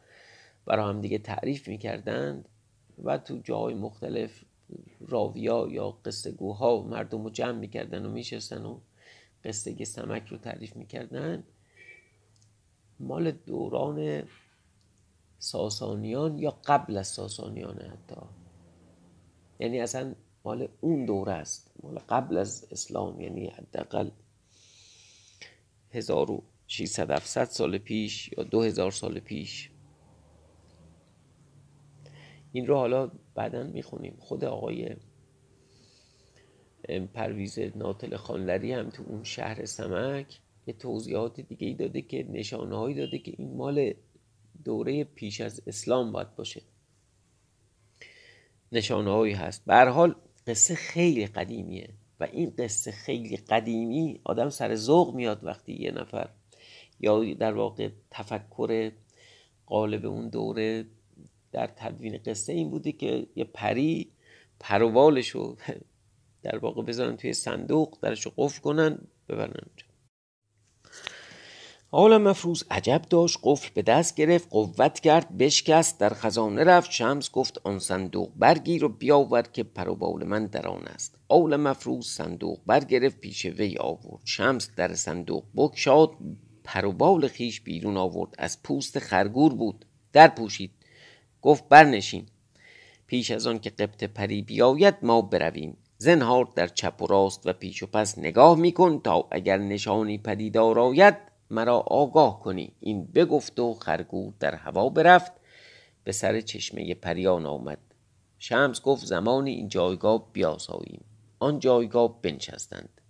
برای 0.67 0.89
هم 0.89 1.01
دیگه 1.01 1.19
تعریف 1.19 1.69
می‌کردند 1.69 2.49
و 3.05 3.19
تو 3.19 3.39
جاهای 3.39 3.75
مختلف 3.75 4.45
راویا 5.01 5.69
یا 5.71 5.91
قصه 5.91 6.31
گوها 6.31 6.83
مردم 6.83 7.25
رو 7.25 7.31
جمع 7.31 7.59
می‌کردن 7.59 8.07
و 8.07 8.11
میشستن 8.11 8.65
و 8.65 8.79
قصه 9.45 9.85
سمک 9.85 10.27
رو 10.29 10.37
تعریف 10.39 10.77
می‌کردن. 10.77 11.45
مال 13.01 13.31
دوران 13.31 14.23
ساسانیان 15.39 16.39
یا 16.39 16.51
قبل 16.51 16.97
از 16.97 17.07
ساسانیان 17.07 17.81
حتی. 17.81 18.21
یعنی 19.59 19.81
اصلا 19.81 20.15
مال 20.45 20.69
اون 20.81 21.05
دوره 21.05 21.33
است. 21.33 21.73
مال 21.83 21.99
قبل 21.99 22.37
از 22.39 22.69
اسلام 22.71 23.21
یعنی 23.21 23.47
حداقل 23.47 24.11
1600 25.91 27.45
سال 27.45 27.79
پیش 27.79 28.31
یا 28.39 28.45
2000 28.45 28.91
سال 28.91 29.21
پیش. 29.21 29.71
این 32.53 32.67
رو 32.67 32.75
حالا 32.77 33.11
بعدا 33.35 33.63
می‌خونیم. 33.63 34.17
خود 34.21 34.45
آقای 34.45 34.97
پرویز 37.15 37.59
ناتل 37.59 38.17
خانلری 38.17 38.73
هم 38.73 38.91
تو 38.91 39.03
اون 39.07 39.25
شهر 39.25 39.65
سمک 39.65 40.41
یه 40.67 40.75
توضیحات 40.75 41.41
دیگه 41.41 41.67
ای 41.67 41.75
داده 41.75 42.03
که 42.03 42.27
نشانه 42.31 42.77
هایی 42.77 42.95
داده 42.95 43.19
که 43.19 43.35
این 43.39 43.57
مال 43.57 43.95
دوره 44.65 45.05
پیش 45.05 45.41
از 45.41 45.63
اسلام 45.67 46.13
باید 46.13 46.37
باشه. 46.37 46.63
نشانه 48.73 49.11
هایی 49.11 49.33
هست 49.33 49.71
حال 49.71 50.15
قصه 50.47 50.75
خیلی 50.75 51.27
قدیمیه 51.27 51.89
و 52.21 52.25
این 52.25 52.55
قصه 52.59 52.93
خیلی 52.93 53.37
قدیمی 53.37 54.21
آدم 54.25 54.49
سر 54.49 54.75
ذوق 54.75 55.15
میاد 55.15 55.45
وقتی 55.45 55.73
یه 55.73 55.91
نفر 55.91 56.29
یا 57.01 57.35
در 57.35 57.53
واقع 57.53 57.89
تفکر 58.11 58.93
قالب 59.67 60.07
اون 60.07 60.29
دوره 60.29 60.85
در 61.53 61.67
تدوین 61.67 62.19
قصه 62.27 62.53
این 62.53 62.71
بوده 62.71 62.93
که 62.93 63.27
یه 63.37 63.45
پری 63.45 64.11
پروالش 64.61 65.29
رو 65.29 65.57
در 66.43 66.59
واقع 66.59 66.83
بذارن 66.83 67.17
توی 67.17 67.33
صندوق 67.33 67.99
درشو 68.03 68.33
قفل 68.37 68.61
کنن 68.61 68.99
ببرن 69.29 69.55
اونجا. 69.63 69.94
حالا 71.97 72.19
مفروض 72.19 72.63
عجب 72.71 73.03
داشت 73.11 73.39
قفل 73.43 73.69
به 73.75 73.83
دست 73.83 74.15
گرفت 74.15 74.49
قوت 74.51 75.01
کرد 75.01 75.39
بشکست 75.39 76.01
در 76.01 76.15
خزانه 76.15 76.65
رفت. 76.65 76.91
شمس 76.91 77.31
گفت 77.31 77.61
آن 77.65 77.79
صندوق 77.79 78.31
برگیر 78.37 78.85
و 78.85 78.89
بیاور 78.89 79.43
که 79.43 79.63
پروبال 79.63 80.25
من 80.25 80.47
در 80.47 80.69
آن 80.69 80.83
است. 80.87 81.19
آول 81.29 81.57
مفروض 81.57 82.07
صندوق 82.07 82.59
برگرفت 82.67 83.21
پیش 83.21 83.45
وی 83.47 83.77
آورد. 83.79 84.21
شمس 84.25 84.71
در 84.77 84.95
صندوق 84.95 85.45
بکشاد 85.57 86.11
پروبال 86.65 87.29
خیش 87.29 87.61
بیرون 87.61 87.97
آورد. 87.97 88.35
از 88.39 88.63
پوست 88.63 88.99
خرگور 88.99 89.55
بود. 89.55 89.85
در 90.13 90.29
پوشید. 90.29 90.71
گفت 91.43 91.69
برنشین. 91.69 92.27
پیش 93.07 93.31
از 93.31 93.47
آن 93.47 93.59
که 93.59 93.71
قبط 93.71 94.05
پری 94.05 94.43
بیاید 94.43 94.95
ما 95.03 95.23
برویم. 95.23 95.77
زنهار 95.99 96.49
در 96.57 96.67
چپ 96.67 97.03
و 97.03 97.07
راست 97.07 97.47
و 97.47 97.53
پیش 97.53 97.83
و 97.83 97.87
پس 97.87 98.19
نگاه 98.19 98.59
میکن 98.59 99.01
تا 99.05 99.29
اگر 99.31 99.59
نشانی 99.59 100.19
پدیدار 100.19 100.79
آید 100.79 101.34
مرا 101.51 101.79
آگاه 101.79 102.41
کنی. 102.41 102.73
این 102.81 103.05
بگفت 103.07 103.61
و 103.61 103.75
خرگور 103.75 104.33
در 104.41 104.55
هوا 104.55 104.89
برفت. 104.89 105.33
به 106.05 106.13
سر 106.13 106.41
چشمه 106.41 106.95
پریان 106.95 107.47
آمد. 107.47 107.79
شمس 108.39 108.83
گفت 108.83 109.07
زمانی 109.07 109.51
این 109.51 109.69
جایگاه 109.69 110.33
بیاساییم. 110.33 111.05
آن 111.39 111.59
جایگاه 111.59 112.23
بنشستند. 112.23 113.01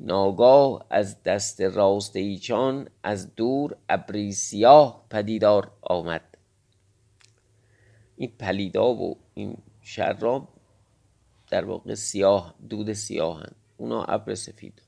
ناگاه 0.00 0.86
از 0.90 1.22
دست 1.22 1.60
راست 1.60 2.16
ایچان 2.16 2.88
از 3.02 3.34
دور 3.34 3.76
ابری 3.88 4.32
سیاه 4.32 5.06
پدیدار 5.10 5.70
آمد. 5.82 6.38
این 8.16 8.32
پلیدا 8.38 8.94
و 8.94 9.18
این 9.34 9.56
شراب 9.80 10.48
در 11.50 11.64
واقع 11.64 11.94
سیاه 11.94 12.54
دود 12.70 12.92
سیاهن 12.92 13.52
اونا 13.76 14.04
ابر 14.04 14.34
سفید. 14.34 14.82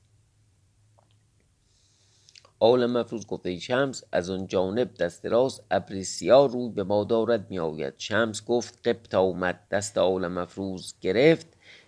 آل 2.59 2.85
مفروض 2.85 3.25
گفته 3.25 3.49
ای 3.49 3.59
شمس 3.59 4.03
از 4.11 4.29
آن 4.29 4.47
جانب 4.47 4.93
دست 4.93 5.25
راست 5.25 5.63
ابر 5.71 6.01
سیاه 6.03 6.51
روی 6.51 6.69
به 6.69 6.83
ما 6.83 7.03
دارد 7.03 7.51
می 7.51 7.59
آید. 7.59 7.93
شمس 7.97 8.45
گفت 8.45 8.87
قبط 8.87 9.15
آمد 9.15 9.67
دست 9.71 9.97
آل 9.97 10.27
مفروض 10.27 10.93
گرفت 11.01 11.47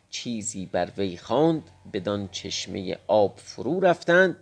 چیزی 0.09 0.65
بر 0.65 0.91
وی 0.97 1.17
خواند 1.17 1.63
بدان 1.93 2.27
چشمه 2.27 2.97
آب 3.07 3.37
فرو 3.37 3.79
رفتند 3.79 4.37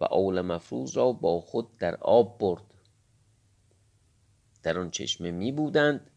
و 0.00 0.04
آل 0.04 0.40
مفروض 0.40 0.96
را 0.96 1.12
با 1.12 1.40
خود 1.40 1.78
در 1.78 1.96
آب 1.96 2.38
برد. 2.38 2.74
در 4.62 4.78
آن 4.78 4.90
چشمه 4.90 5.30
می 5.30 5.52
بودند 5.52 6.10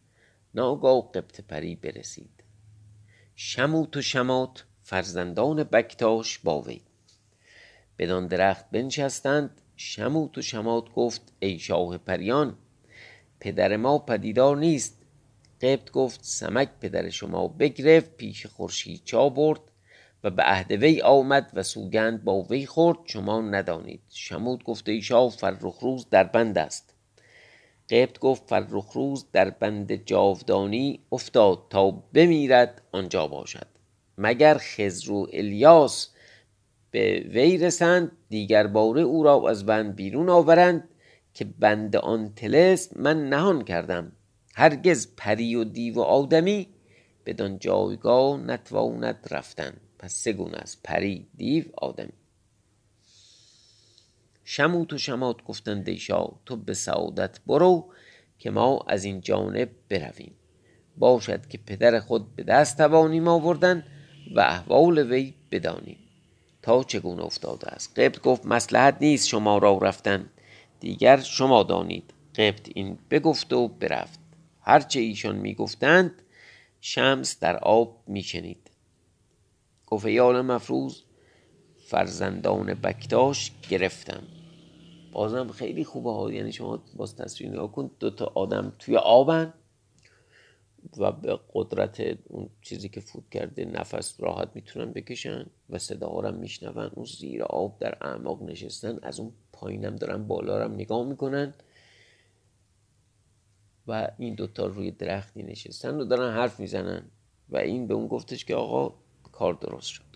ناگاه 0.54 1.12
قبط 1.12 1.40
پری 1.40 1.76
برسید. 1.76 2.44
شموت 3.34 3.96
و 3.96 4.02
شمات 4.02 4.64
فرزندان 4.82 5.64
بکتاش 5.64 6.38
با 6.38 6.62
وی. 6.62 6.80
بدان 8.00 8.26
درخت 8.26 8.70
بنشستند. 8.70 9.60
شموت 9.76 10.38
و 10.38 10.42
شمات 10.42 10.92
گفت 10.92 11.32
ای 11.40 11.58
شاه 11.58 11.98
پریان 11.98 12.58
پدر 13.40 13.76
ما 13.76 13.98
پدیدار 13.98 14.56
نیست. 14.56 14.98
قبط 15.62 15.90
گفت 15.90 16.20
سمک 16.22 16.68
پدر 16.80 17.08
شما 17.10 17.48
بگرفت 17.48 18.16
پیش 18.16 18.46
خورشید 18.46 19.02
چا 19.04 19.28
برد 19.28 19.60
و 20.24 20.30
به 20.30 20.42
عهد 20.42 20.72
وی 20.72 21.02
آمد 21.02 21.50
و 21.54 21.62
سوگند 21.62 22.24
با 22.24 22.42
وی 22.42 22.66
خورد. 22.66 22.98
شما 23.04 23.40
ندانید. 23.40 24.02
شموت 24.10 24.62
گفت 24.62 24.88
ای 24.88 25.02
شاه 25.02 25.30
فرخروز 25.30 26.06
در 26.10 26.24
بند 26.24 26.58
است. 26.58 26.94
قبط 27.90 28.18
گفت 28.18 28.42
فرخروز 28.46 29.26
در 29.32 29.50
بند 29.50 29.94
جاودانی 29.94 31.00
افتاد. 31.12 31.66
تا 31.70 31.90
بمیرد 31.90 32.82
آنجا 32.92 33.26
باشد. 33.26 33.66
مگر 34.18 34.58
خزر 34.58 35.12
و 35.12 35.26
الیاس 35.32 36.08
به 36.90 37.20
وی 37.20 37.58
رسند 37.58 38.12
دیگر 38.28 38.66
باره 38.66 39.02
او 39.02 39.22
را 39.22 39.50
از 39.50 39.66
بند 39.66 39.96
بیرون 39.96 40.28
آورند 40.28 40.88
که 41.34 41.44
بند 41.44 41.96
آن 41.96 42.34
تلس 42.34 42.96
من 42.96 43.28
نهان 43.28 43.64
کردم. 43.64 44.12
هرگز 44.54 45.08
پری 45.16 45.54
و 45.54 45.64
دیو 45.64 45.94
و 45.94 46.00
آدمی 46.00 46.68
بدان 47.26 47.58
جایگاه 47.58 48.40
نتواند 48.40 49.28
رفتن. 49.30 49.72
پس 49.98 50.14
سه 50.14 50.32
گونه 50.32 50.56
است 50.56 50.80
پری 50.84 51.26
دیو 51.36 51.64
آدمی. 51.78 52.12
شموت 54.44 54.92
و 54.92 54.98
شمات 54.98 55.42
گفتند 55.44 55.88
ای 55.88 56.00
تو 56.46 56.56
به 56.56 56.74
سعادت 56.74 57.40
برو 57.46 57.92
که 58.38 58.50
ما 58.50 58.84
از 58.88 59.04
این 59.04 59.20
جانب 59.20 59.70
برویم. 59.88 60.34
باشد 60.96 61.46
که 61.46 61.58
پدر 61.58 62.00
خود 62.00 62.36
به 62.36 62.42
دست 62.42 62.78
توانیم 62.78 63.28
آوردن 63.28 63.84
و 64.34 64.40
احوال 64.40 64.98
وی 64.98 65.34
بدانیم. 65.50 66.09
تا 66.62 66.82
چگونه 66.82 67.22
افتاده 67.22 67.68
است؟ 67.68 67.98
قبط 67.98 68.20
گفت 68.20 68.46
مسلحت 68.46 68.96
نیست 69.00 69.28
شما 69.28 69.58
را 69.58 69.78
رفتن. 69.78 70.30
دیگر 70.80 71.20
شما 71.20 71.62
دانید. 71.62 72.14
قبط 72.34 72.68
این 72.74 72.98
بگفت 73.10 73.52
و 73.52 73.68
برفت. 73.68 74.20
هرچه 74.60 75.00
ایشان 75.00 75.36
می‌گفتند 75.36 76.22
شمس 76.80 77.38
در 77.38 77.56
آب 77.56 78.02
میشنید. 78.06 78.70
گفت 79.86 80.06
یال 80.06 80.40
مفروض 80.40 81.02
فرزندان 81.86 82.74
بکتاش 82.74 83.52
گرفتم. 83.70 84.22
بازم 85.12 85.48
خیلی 85.48 85.84
خوبه 85.84 86.12
ها. 86.12 86.32
یعنی 86.32 86.52
شما 86.52 86.82
باز 86.96 87.16
تصویر 87.16 87.50
نگاه 87.50 87.72
کن 87.72 87.90
دو 88.00 88.10
تا 88.10 88.32
آدم 88.34 88.72
توی 88.78 88.96
آبن. 88.96 89.54
و 90.98 91.12
به 91.12 91.40
قدرت 91.54 92.18
اون 92.24 92.50
چیزی 92.62 92.88
که 92.88 93.00
فوت 93.00 93.30
کرده 93.30 93.64
نفس 93.64 94.20
راحت 94.20 94.48
می‌تونن 94.54 94.92
بکشن 94.92 95.46
و 95.70 95.78
صدا 95.78 96.08
هم 96.08 96.34
میشنون. 96.34 96.90
اون 96.94 97.04
زیر 97.04 97.42
آب 97.42 97.78
در 97.78 97.98
اعماق 98.00 98.42
نشستن 98.42 98.98
از 99.02 99.20
اون 99.20 99.32
پایینم 99.52 99.96
دارن 99.96 100.26
بالا 100.26 100.64
هم 100.64 100.74
نگاه 100.74 101.06
می‌کنن 101.06 101.54
و 103.86 104.10
این 104.18 104.34
دوتا 104.34 104.66
روی 104.66 104.90
درختی 104.90 105.42
نشستن 105.42 106.00
و 106.00 106.04
دارن 106.04 106.32
حرف 106.34 106.60
می‌زنن 106.60 107.10
و 107.48 107.56
این 107.56 107.86
به 107.86 107.94
اون 107.94 108.06
گفتش 108.06 108.44
که 108.44 108.54
آقا 108.54 108.94
کار 109.32 109.54
درست 109.54 109.86
شد. 109.86 110.09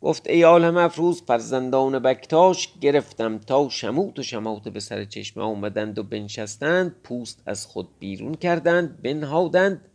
گفت 0.00 0.26
ای 0.26 0.42
عالم 0.42 0.76
افروز 0.76 1.22
فرزندان 1.22 1.98
بکتاش 1.98 2.78
گرفتم. 2.80 3.38
تا 3.38 3.68
شموت 3.68 4.18
و 4.18 4.22
شمات 4.22 4.68
به 4.68 4.80
سر 4.80 5.04
چشمه 5.04 5.42
آمدند 5.42 5.98
و 5.98 6.02
بنشستند 6.02 6.96
پوست 7.02 7.42
از 7.46 7.66
خود 7.66 7.98
بیرون 7.98 8.34
کردند 8.34 9.02
بنهادند 9.02 9.88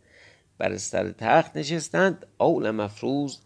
بر 0.58 0.76
سر 0.76 1.12
تخت 1.12 1.56
نشستند. 1.56 2.26
عالم 2.38 2.80
افروز 2.80 3.40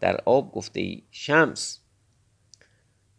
در 0.00 0.20
آب 0.24 0.52
گفته 0.52 0.80
ای 0.80 1.02
شمس 1.10 1.78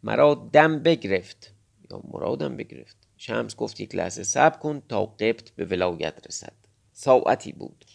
مرا 0.04 0.50
دم 0.54 0.80
بگرفت. 0.80 1.54
یا 1.92 2.02
مرادم 2.12 2.58
بگرفت. 2.58 2.98
شمس 3.18 3.56
گفت 3.56 3.80
یک 3.80 3.96
لحظه 3.96 4.24
صبر 4.24 4.58
کن 4.58 4.82
تا 4.90 5.06
قبط 5.06 5.50
به 5.50 5.66
ولایت 5.66 6.28
رسد. 6.28 6.54
ساعتی 6.94 7.52
بود. 7.52 7.86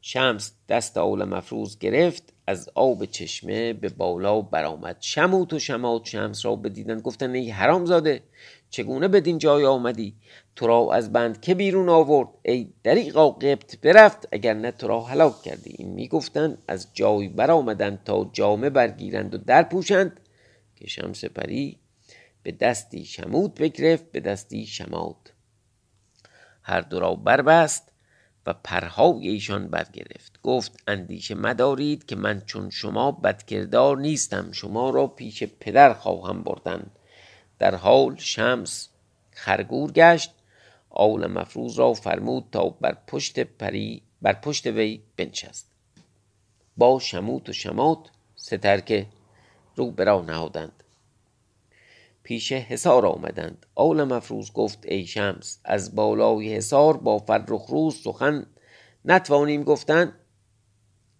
شمس 0.00 0.52
دست 0.68 0.98
آول 0.98 1.24
مفروض 1.24 1.78
گرفت. 1.78 2.32
از 2.48 2.70
آب 2.74 3.04
چشمه 3.04 3.72
به 3.72 3.88
بالا 3.88 4.40
برآمد. 4.40 4.96
شموت 5.00 5.52
و 5.52 5.58
شمات 5.58 6.06
شمس 6.06 6.44
را 6.44 6.56
بدیدن. 6.56 7.00
گفتن 7.00 7.34
ای 7.34 7.50
حرام 7.50 7.86
زاده 7.86 8.22
چگونه 8.70 9.08
بدین 9.08 9.38
جای 9.38 9.64
آمدی؟ 9.64 10.14
تو 10.56 10.66
را 10.66 10.88
از 10.92 11.12
بند 11.12 11.40
که 11.40 11.54
بیرون 11.54 11.88
آورد. 11.88 12.28
ای 12.42 12.72
دریقا 12.82 13.30
قبط 13.30 13.80
برفت. 13.80 14.28
اگر 14.32 14.54
نه 14.54 14.70
تو 14.70 14.88
را 14.88 15.00
هلاک 15.00 15.42
کردی. 15.42 15.74
این 15.78 15.88
می‌گفتند 15.88 16.58
از 16.68 16.88
جای 16.94 17.28
برآمدند 17.28 18.04
تا 18.04 18.30
جامه 18.32 18.70
برگیرند 18.70 19.34
و 19.34 19.38
در 19.38 19.62
پوشند 19.62 20.20
که 20.76 20.86
شمس 20.86 21.24
پری 21.24 21.78
به 22.42 22.52
دستی 22.52 23.04
شموت 23.04 23.60
بگرفت 23.60 24.12
به 24.12 24.20
دستی 24.20 24.66
شمات. 24.66 25.32
هر 26.62 26.80
دو 26.80 27.00
را 27.00 27.14
بربست. 27.14 27.92
و 28.48 28.54
پرهای 28.64 29.28
ایشان 29.28 29.68
برگرفت. 29.68 30.40
گفت 30.42 30.82
اندیشه 30.86 31.34
مدارید 31.34 32.06
که 32.06 32.16
من 32.16 32.40
چون 32.40 32.70
شما 32.70 33.12
بدکردار 33.12 33.96
نیستم 33.96 34.52
شما 34.52 34.90
را 34.90 35.06
پیش 35.06 35.42
پدر 35.44 35.92
خواهم 35.92 36.42
بردن. 36.42 36.90
در 37.58 37.74
حال 37.74 38.16
شمس 38.16 38.88
خرگور 39.30 39.92
گشت 39.92 40.30
آول 40.90 41.26
مفروض 41.26 41.78
را 41.78 41.94
فرمود 41.94 42.44
تا 42.52 42.68
بر 42.68 42.96
پشت 43.06 43.40
پری 43.40 44.02
بر 44.22 44.32
پشت 44.32 44.66
وی 44.66 45.02
بنشست. 45.16 45.70
با 46.76 46.98
شموت 46.98 47.48
و 47.48 47.52
شمات 47.52 48.10
سترکه 48.36 49.06
رو 49.76 49.90
برا 49.90 50.20
نهادند. 50.20 50.84
پیش 52.28 52.52
حصار 52.52 53.06
آمدند. 53.06 53.66
آل 53.74 54.04
مفروض 54.04 54.52
گفت 54.52 54.86
ای 54.86 55.06
شمس 55.06 55.60
از 55.64 55.94
بالای 55.94 56.54
حصار 56.56 56.96
با 56.96 57.18
فرخ 57.18 57.66
روز 57.66 58.02
سخن 58.02 58.46
نتوانیم 59.04 59.62
گفتن. 59.62 60.12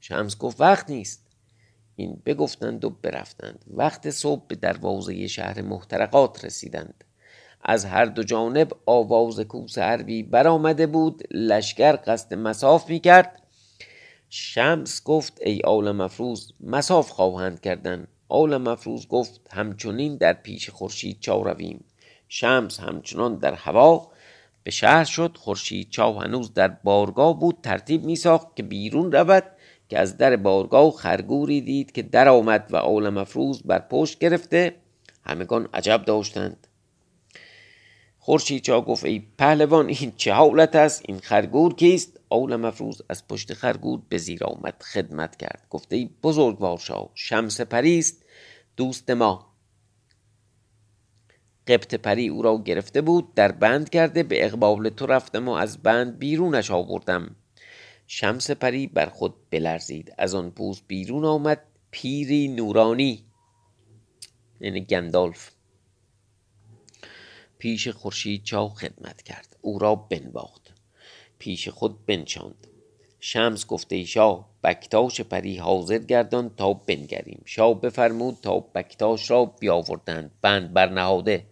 شمس 0.01 0.39
گفت 0.39 0.61
وقت 0.61 0.91
نیست. 0.91 1.27
این 1.97 2.23
بگفتند 2.27 2.85
و 2.85 2.91
برفتند. 2.91 3.65
وقت 3.71 4.11
صبح 4.11 4.47
به 4.49 4.55
دروازه 4.55 5.27
شهر 5.27 5.63
محترقات 5.63 6.45
رسیدند. 6.45 7.05
از 7.63 7.85
هر 7.85 8.05
دو 8.05 8.23
جانب 8.23 8.73
آواز 8.87 9.41
کوس 9.41 9.79
عربی 9.79 10.23
برآمده 10.23 10.87
بود. 10.87 11.23
لشکر 11.31 11.99
قصد 12.07 12.35
مساف 12.35 12.91
می 12.91 13.01
کرد 13.01 13.43
شمس 14.29 15.03
گفت 15.03 15.39
ای 15.41 15.61
آل 15.61 15.93
مفروز 15.93 16.53
مساف 16.61 17.11
خواهند 17.11 17.61
کردن. 17.61 18.09
آل 18.29 18.57
مفروز 18.57 19.09
گفت 19.09 19.41
همچنین 19.53 20.17
در 20.17 20.33
پیش 20.33 20.71
خورشید 20.71 21.21
چا 21.21 21.43
رویم. 21.43 21.85
شمس 22.29 22.81
همچنان 22.81 23.35
در 23.35 23.55
هوا. 23.55 24.11
به 24.63 24.71
شهر 24.71 25.05
شد 25.05 25.37
خورشید 25.37 25.91
چا 25.91 26.13
هنوز 26.13 26.55
در 26.55 26.69
بارگاه 26.69 27.41
بود. 27.41 27.59
ترتیب 27.63 28.05
می 28.05 28.17
ساخت 28.17 28.57
که 28.57 28.63
بیرون 28.63 29.13
رود 29.13 29.45
که 29.89 29.99
از 29.99 30.17
در 30.17 30.37
بارگاه 30.37 30.91
خرگوری 30.91 31.61
دید 31.61 31.93
که 31.93 32.03
در 32.03 32.29
آمد 32.29 32.67
و 32.71 32.77
آل 32.77 33.09
مفروز 33.09 33.63
بر 33.63 33.79
پشت 33.79 34.19
گرفته. 34.19 34.75
همگان 35.25 35.69
عجب 35.75 36.05
داشتند. 36.05 36.68
خورشید 38.19 38.63
چا 38.63 38.81
گفت 38.81 39.05
ای 39.05 39.23
پهلوان 39.39 39.89
این 39.89 40.13
چه 40.17 40.33
حالت 40.33 40.77
است؟ 40.77 41.03
این 41.09 41.19
خرگور 41.19 41.75
کیست؟ 41.75 42.21
آل 42.29 42.57
مفروز 42.57 43.03
از 43.09 43.29
پشت 43.29 43.55
خرگور 43.55 44.03
به 44.09 44.19
زیر 44.19 44.45
آمد 44.45 44.83
خدمت 44.83 45.37
کرد. 45.37 45.67
گفته 45.71 45.97
ای 45.97 46.11
بزرگوار 46.23 46.79
شاه 46.79 47.11
شمس 47.15 47.61
پریست 47.61 48.25
دوست 48.77 49.11
ما. 49.11 49.49
قبط 51.69 51.95
پری 51.95 52.29
او 52.29 52.43
را 52.43 52.63
گرفته 52.65 53.01
بود 53.01 53.35
در 53.35 53.53
بند 53.53 53.89
کرده 53.91 54.23
به 54.23 54.45
اقبال 54.45 54.89
تو 54.89 55.07
رفتم 55.07 55.49
و 55.49 55.53
از 55.53 55.83
بند 55.83 56.19
بیرونش 56.19 56.71
آوردم. 56.71 57.37
شمس 58.07 58.51
پری 58.51 58.87
بر 58.87 59.07
خود 59.07 59.35
بلرزید 59.51 60.15
از 60.19 60.35
آن 60.35 60.51
پوست 60.51 60.85
بیرون 60.89 61.25
آمد 61.25 61.61
پیری 61.91 62.49
نورانی. 62.49 63.25
یعنی 64.61 64.85
گندالف. 64.85 65.51
پیش 67.59 67.89
خورشید 67.89 68.45
چا 68.45 68.69
خدمت 68.69 69.23
کرد. 69.23 69.57
او 69.61 69.79
را 69.79 69.95
بنواخت. 69.95 70.73
پیش 71.39 71.69
خود 71.69 72.07
بنشاند. 72.07 72.67
شمس 73.21 73.67
گفته 73.67 74.05
شاه 74.05 74.49
بکتاش 74.65 75.21
پری 75.21 75.57
حاضر 75.57 75.99
گردان 75.99 76.51
تا 76.57 76.73
بنگریم. 76.73 77.43
شاه 77.45 77.81
بفرمود 77.81 78.39
تا 78.43 78.61
بکتاش 78.61 79.31
را 79.31 79.45
بیاوردند. 79.45 80.31
بند 80.43 80.73
برنهاده 80.73 81.47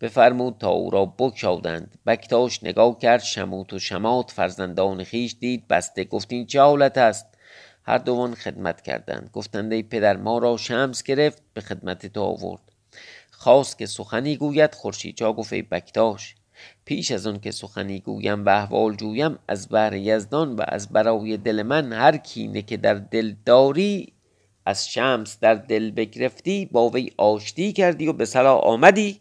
بفرمود 0.00 0.56
تا 0.58 0.68
او 0.68 0.90
را 0.90 1.06
بکشادند 1.06 1.98
بکتاش 2.06 2.64
نگاه 2.64 2.98
کرد. 2.98 3.22
شموت 3.22 3.72
و 3.72 3.78
شمات 3.78 4.30
فرزندان 4.30 5.04
خیش 5.04 5.36
دید. 5.40 5.68
بسته 5.68 6.04
گفتین 6.04 6.46
چه 6.46 6.60
حالت 6.60 6.98
است؟ 6.98 7.26
هر 7.82 7.98
دوان 7.98 8.34
خدمت 8.34 8.80
کردند. 8.80 9.30
گفتند 9.32 9.72
ای 9.72 9.82
پدر 9.82 10.16
ما 10.16 10.38
را 10.38 10.56
شمس 10.56 11.02
گرفت. 11.02 11.42
به 11.54 11.60
خدمت 11.60 12.06
تو 12.06 12.22
آورد. 12.22 12.67
خواست 13.40 13.78
که 13.78 13.86
سخنی 13.86 14.36
گوید 14.36 14.74
خورشید 14.74 15.16
چا 15.16 15.32
گفت 15.32 15.52
ای 15.52 15.62
بکتاش 15.62 16.34
پیش 16.84 17.10
از 17.10 17.26
آن 17.26 17.40
که 17.40 17.50
سخنی 17.50 18.00
گویم 18.00 18.46
و 18.46 18.48
احوال 18.48 18.96
جویم 18.96 19.38
از 19.48 19.68
بهر 19.68 19.94
یزدان 19.94 20.56
و 20.56 20.64
از 20.68 20.88
برای 20.88 21.36
دل 21.36 21.62
من 21.62 21.92
هر 21.92 22.16
کینه 22.16 22.62
که 22.62 22.76
در 22.76 22.94
دل 22.94 23.34
داری 23.44 24.12
از 24.66 24.88
شمس 24.88 25.38
در 25.40 25.54
دل 25.54 25.90
بگرفتی 25.90 26.66
با 26.66 26.88
وی 26.88 27.10
آشتی 27.16 27.72
کردی 27.72 28.06
و 28.06 28.12
به 28.12 28.24
صلاح 28.24 28.60
آمدی؟ 28.60 29.20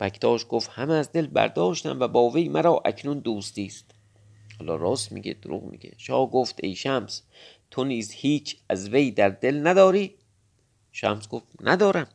بکتاش 0.00 0.46
گفت 0.48 0.70
همه 0.72 0.94
از 0.94 1.12
دل 1.12 1.26
برداشتم 1.26 2.00
و 2.00 2.08
با 2.08 2.30
وی 2.30 2.48
مرا 2.48 2.82
اکنون 2.84 3.18
دوستی 3.18 3.66
است. 3.66 3.90
حالا 4.58 4.76
راست 4.76 5.12
میگه 5.12 5.36
دروغ 5.42 5.64
میگه. 5.64 5.92
شاه 5.98 6.30
گفت 6.30 6.56
ای 6.62 6.74
شمس 6.74 7.22
تو 7.70 7.84
نیز 7.84 8.12
هیچ 8.12 8.56
از 8.68 8.88
وی 8.88 9.10
در 9.10 9.28
دل 9.28 9.66
نداری؟ 9.66 10.14
شمس 10.92 11.28
گفت 11.28 11.46
ندارم. 11.60 12.06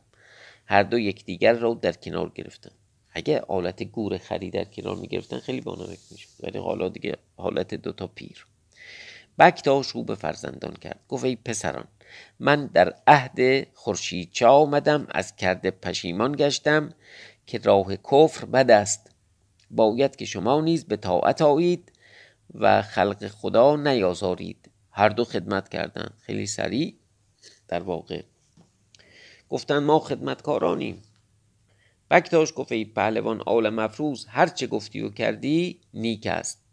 هر 0.70 0.82
دو 0.82 0.98
یکدیگر 0.98 1.52
را 1.52 1.74
در 1.74 1.92
کنار 1.92 2.32
گرفتن. 2.34 2.70
اگه 3.12 3.40
آلت 3.40 3.82
گور 3.82 4.18
خری 4.18 4.50
در 4.50 4.64
کنار 4.64 4.96
می‌گرفتن 4.96 5.38
خیلی 5.38 5.60
بانمک 5.60 5.98
می‌شد. 6.10 6.28
ولی 6.40 6.58
حالا 6.58 6.88
دیگه 6.88 7.16
حالت 7.36 7.74
دوتا 7.74 8.06
پیر. 8.06 8.46
بکتاش 9.38 9.86
رو 9.86 10.02
به 10.02 10.14
فرزندان 10.14 10.74
کرد. 10.74 11.00
گفت 11.08 11.24
ای 11.24 11.36
پسران 11.36 11.88
من 12.40 12.66
در 12.66 12.94
عهد 13.06 13.66
خورشید 13.74 14.30
چا 14.32 14.50
آمدم 14.50 15.06
از 15.10 15.36
کرده 15.36 15.70
پشیمان 15.70 16.36
گشتم 16.36 16.94
که 17.46 17.58
راه 17.58 17.96
کفر 17.96 18.44
بد 18.44 18.70
است. 18.70 19.10
باید 19.70 20.16
که 20.16 20.24
شما 20.24 20.60
نیز 20.60 20.84
به 20.84 20.96
طاعت 20.96 21.42
آیید 21.42 21.92
و 22.54 22.82
خلق 22.82 23.28
خدا 23.28 23.76
نیازارید. 23.76 24.70
هر 24.90 25.08
دو 25.08 25.24
خدمت 25.24 25.68
کردند. 25.68 26.14
خیلی 26.20 26.46
سریع 26.46 26.94
در 27.68 27.82
واقع 27.82 28.22
گفتند 29.50 29.82
ما 29.82 29.98
خدمتکارانیم. 29.98 31.02
بکتاش 32.10 32.52
گفت 32.56 32.72
ای 32.72 32.84
پهلوان 32.84 33.42
آل 33.46 33.68
مفروز 33.68 34.26
هر 34.28 34.46
چه 34.46 34.66
گفتی 34.66 35.00
و 35.00 35.10
کردی 35.10 35.80
نیک 35.94 36.26
است. 36.26 36.64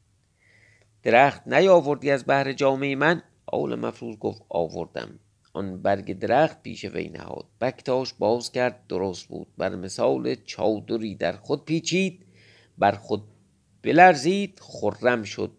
درخت 1.03 1.47
نیاوردی 1.47 2.11
از 2.11 2.25
بهر 2.25 2.53
جامعه 2.53 2.95
من؟ 2.95 3.23
آل 3.45 3.75
مفروز 3.75 4.17
گفت 4.17 4.41
آوردم. 4.49 5.19
آن 5.53 5.81
برگ 5.81 6.19
درخت 6.19 6.63
پیش 6.63 6.85
وی 6.85 7.09
نهاد. 7.09 7.45
بکتاش 7.61 8.13
باز 8.13 8.51
کرد 8.51 8.87
درست 8.87 9.27
بود. 9.27 9.47
بر 9.57 9.75
مثال 9.75 10.35
چادری 10.35 11.15
در 11.15 11.31
خود 11.31 11.65
پیچید 11.65 12.25
بر 12.77 12.91
خود 12.91 13.23
بلرزید 13.81 14.59
خرم 14.61 15.23
شد. 15.23 15.51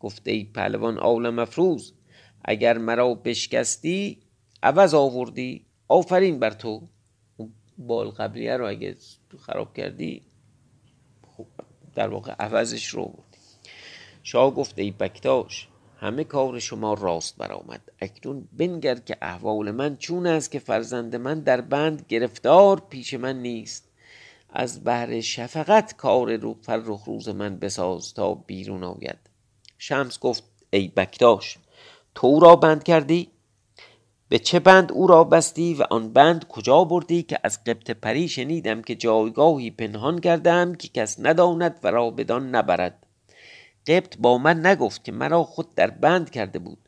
گفته 0.00 0.30
ای 0.30 0.44
پهلوان 0.44 0.98
آل 0.98 1.30
مفروز 1.30 1.94
اگر 2.44 2.78
مرا 2.78 3.14
بشکستی 3.14 4.22
عوض 4.62 4.94
آوردی. 4.94 5.67
آفرین 5.88 6.38
بر 6.38 6.50
تو. 6.50 6.88
بال 7.78 8.08
قبلیه 8.10 8.56
رو 8.56 8.68
اگه 8.68 8.96
خراب 9.38 9.74
کردی 9.74 10.22
خب 11.36 11.46
در 11.94 12.08
واقع 12.08 12.32
عوضش 12.32 12.86
رو 12.86 13.04
بودی 13.04 13.38
شاه 14.22 14.54
گفته 14.54 14.82
ای 14.82 14.90
بکتاش 14.90 15.68
همه 16.00 16.24
کار 16.24 16.58
شما 16.58 16.94
راست 16.94 17.36
برآمد. 17.36 17.80
اکنون 18.00 18.48
بنگر 18.52 18.94
که 18.94 19.16
احوال 19.22 19.70
من 19.70 19.96
چون 19.96 20.26
است 20.26 20.50
که 20.50 20.58
فرزند 20.58 21.16
من 21.16 21.40
در 21.40 21.60
بند 21.60 22.04
گرفتار 22.08 22.80
پیش 22.90 23.14
من 23.14 23.42
نیست. 23.42 23.88
از 24.50 24.84
بهر 24.84 25.20
شفقت 25.20 25.96
کار 25.96 26.36
رو 26.36 26.54
فرخ 26.62 27.04
روز 27.04 27.28
من 27.28 27.58
بساز 27.58 28.14
تا 28.14 28.34
بیرون 28.34 28.84
آید. 28.84 29.18
شمس 29.78 30.18
گفت 30.18 30.44
ای 30.70 30.88
بکتاش 30.88 31.58
تو 32.14 32.40
را 32.40 32.56
بند 32.56 32.82
کردی؟ 32.82 33.30
به 34.28 34.38
چه 34.38 34.58
بند 34.58 34.92
او 34.92 35.06
را 35.06 35.24
بستی 35.24 35.74
و 35.74 35.82
آن 35.90 36.12
بند 36.12 36.48
کجا 36.48 36.84
بردی 36.84 37.22
که 37.22 37.38
از 37.42 37.64
قبط 37.64 37.90
پری 37.90 38.28
شنیدم 38.28 38.82
که 38.82 38.94
جایگاهی 38.94 39.70
پنهان 39.70 40.18
کردم 40.18 40.74
که 40.74 40.88
کس 40.88 41.16
نداند 41.18 41.80
و 41.82 41.90
را 41.90 42.10
بدان 42.10 42.54
نبرد. 42.54 43.06
قبط 43.86 44.16
با 44.18 44.38
من 44.38 44.66
نگفت 44.66 45.04
که 45.04 45.12
مرا 45.12 45.44
خود 45.44 45.74
در 45.74 45.90
بند 45.90 46.30
کرده 46.30 46.58
بود. 46.58 46.78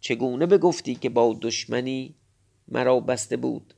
چگونه 0.00 0.46
بگفتی 0.46 0.94
که 0.94 1.08
با 1.08 1.36
دشمنی 1.42 2.14
مرا 2.68 3.00
بسته 3.00 3.36
بود؟ 3.36 3.74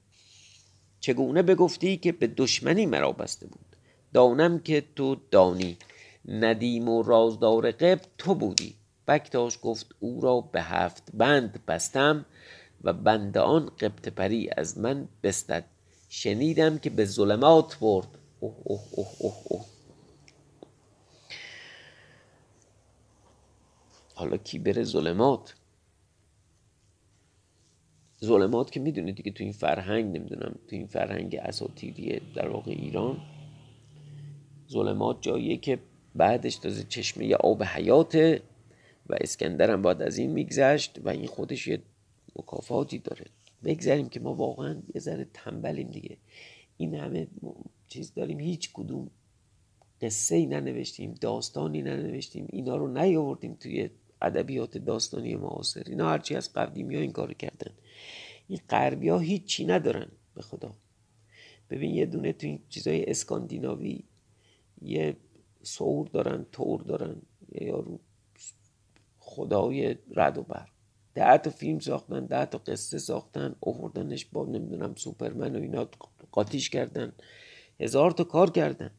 چگونه 1.01 1.43
بگفتی 1.43 1.97
که 1.97 2.13
به 2.13 2.27
دشمنی 2.27 2.87
مرا 2.87 3.13
بسته 3.13 3.47
بود؟ 3.47 3.77
دانم 4.13 4.59
که 4.59 4.85
تو 4.97 5.17
دانی. 5.31 5.77
ندیم 6.29 6.89
و 6.89 7.03
رازدار 7.03 7.71
قبط 7.71 8.07
تو 8.19 8.35
بودی. 8.35 8.75
بکتاش 9.09 9.59
گفت 9.63 9.87
او 10.01 10.21
را 10.21 10.41
به 10.41 10.63
هفت 10.63 11.03
بند 11.15 11.67
بستم. 11.69 12.25
و 12.85 12.93
بند 12.93 13.39
آن 13.39 13.67
قبط 13.67 14.09
پری 14.09 14.51
از 14.57 14.79
من 14.79 15.09
بستد. 15.23 15.65
شنیدم 16.09 16.79
که 16.79 16.91
به 16.91 17.05
ظلمات 17.05 17.79
برد. 17.79 18.09
اوه 18.41 18.55
اوه 18.65 18.81
اوه 18.93 19.09
اوه 19.19 19.35
اوه. 19.45 19.65
حالا 24.15 24.37
کی 24.37 24.59
بره 24.59 24.85
ظلمات؟ 24.85 25.55
ظلمات 28.25 28.71
که 28.71 28.81
می‌دونید 28.81 29.17
دیگه 29.17 29.31
تو 29.31 29.45
این 29.45 29.53
فرهنگ 29.53 30.05
نمی‌دونم 30.05 30.55
تو 30.69 30.77
این 30.77 30.87
فرهنگ 30.87 31.37
اساتیری 31.43 32.21
در 32.35 32.49
واقع 32.49 32.71
ایران 32.71 33.21
ظلمات 34.71 35.23
جاییه 35.23 35.57
که 35.57 35.79
بعدش 36.15 36.57
تازه 36.57 36.85
چشمه 36.85 37.35
آب 37.35 37.63
حیاته 37.63 38.43
و 39.07 39.17
اسکندر 39.21 39.71
هم 39.71 39.83
باید 39.83 40.03
از 40.03 40.19
این 40.19 40.31
میگذشت 40.31 40.99
و 41.05 41.09
این 41.09 41.27
خودش 41.27 41.67
یه 41.67 41.83
مکافاتی 42.39 42.99
داره. 42.99 43.25
بگذاریم 43.65 44.09
که 44.09 44.21
ما 44.21 44.35
واقعا 44.35 44.83
یه 44.95 45.01
ذره 45.01 45.27
تنبلیم 45.35 45.91
دیگه. 45.91 46.17
این 46.77 46.95
همه 46.95 47.27
چیز 47.89 48.15
داریم. 48.15 48.41
هیچ 48.41 48.71
کدوم 48.73 49.11
قصه 50.01 50.37
ای 50.37 50.47
ننوشتیم 50.47 51.15
داستانی 51.21 51.83
ننوشتیم. 51.83 52.47
اینا 52.53 52.77
رو 52.77 52.89
نیاوردیم 52.89 53.55
توی 53.55 53.91
ادبیات 54.23 54.79
داستانی 54.79 55.37
معاصر. 55.37 55.83
اینا 55.87 56.09
هرچی 56.09 56.37
از 56.37 56.53
قدیمی 56.53 56.95
ها 56.95 57.01
این 57.01 57.13
کار 57.13 57.33
کردن. 57.33 57.73
این 58.49 58.61
غربی 58.71 59.09
ها 59.09 59.19
هیچی 59.19 59.65
ندارن 59.65 60.09
به 60.35 60.43
خدا. 60.43 60.75
ببین 61.71 61.95
یه 61.95 62.07
دونه 62.07 62.33
تو 62.33 62.47
این 62.47 62.59
چیزای 62.69 63.05
اسکاندیناوی 63.05 64.05
یه 64.83 65.17
سور 65.63 66.09
دارن 66.09 66.47
تور 66.53 66.83
دارن. 66.83 67.23
یه 67.53 67.67
یارو 67.67 68.01
خدای 69.19 69.97
رد 70.11 70.39
و 70.39 70.43
برق 70.43 70.76
ده 71.17 71.39
تا 71.39 71.51
فیلم 71.51 71.79
ساختن 71.79 72.27
ده 72.27 72.45
تا 72.45 72.59
قصه 72.59 72.99
ساختن 72.99 73.55
اووردنش 73.61 74.25
با 74.25 74.45
نمی‌دونم 74.45 74.95
سوپرمن 74.95 75.57
و 75.57 75.61
اینا 75.61 75.89
قاطیش 76.33 76.71
کردن. 76.71 77.13
هزار 77.81 78.11
تا 78.11 78.25
کار 78.25 78.51
کردن. 78.51 78.91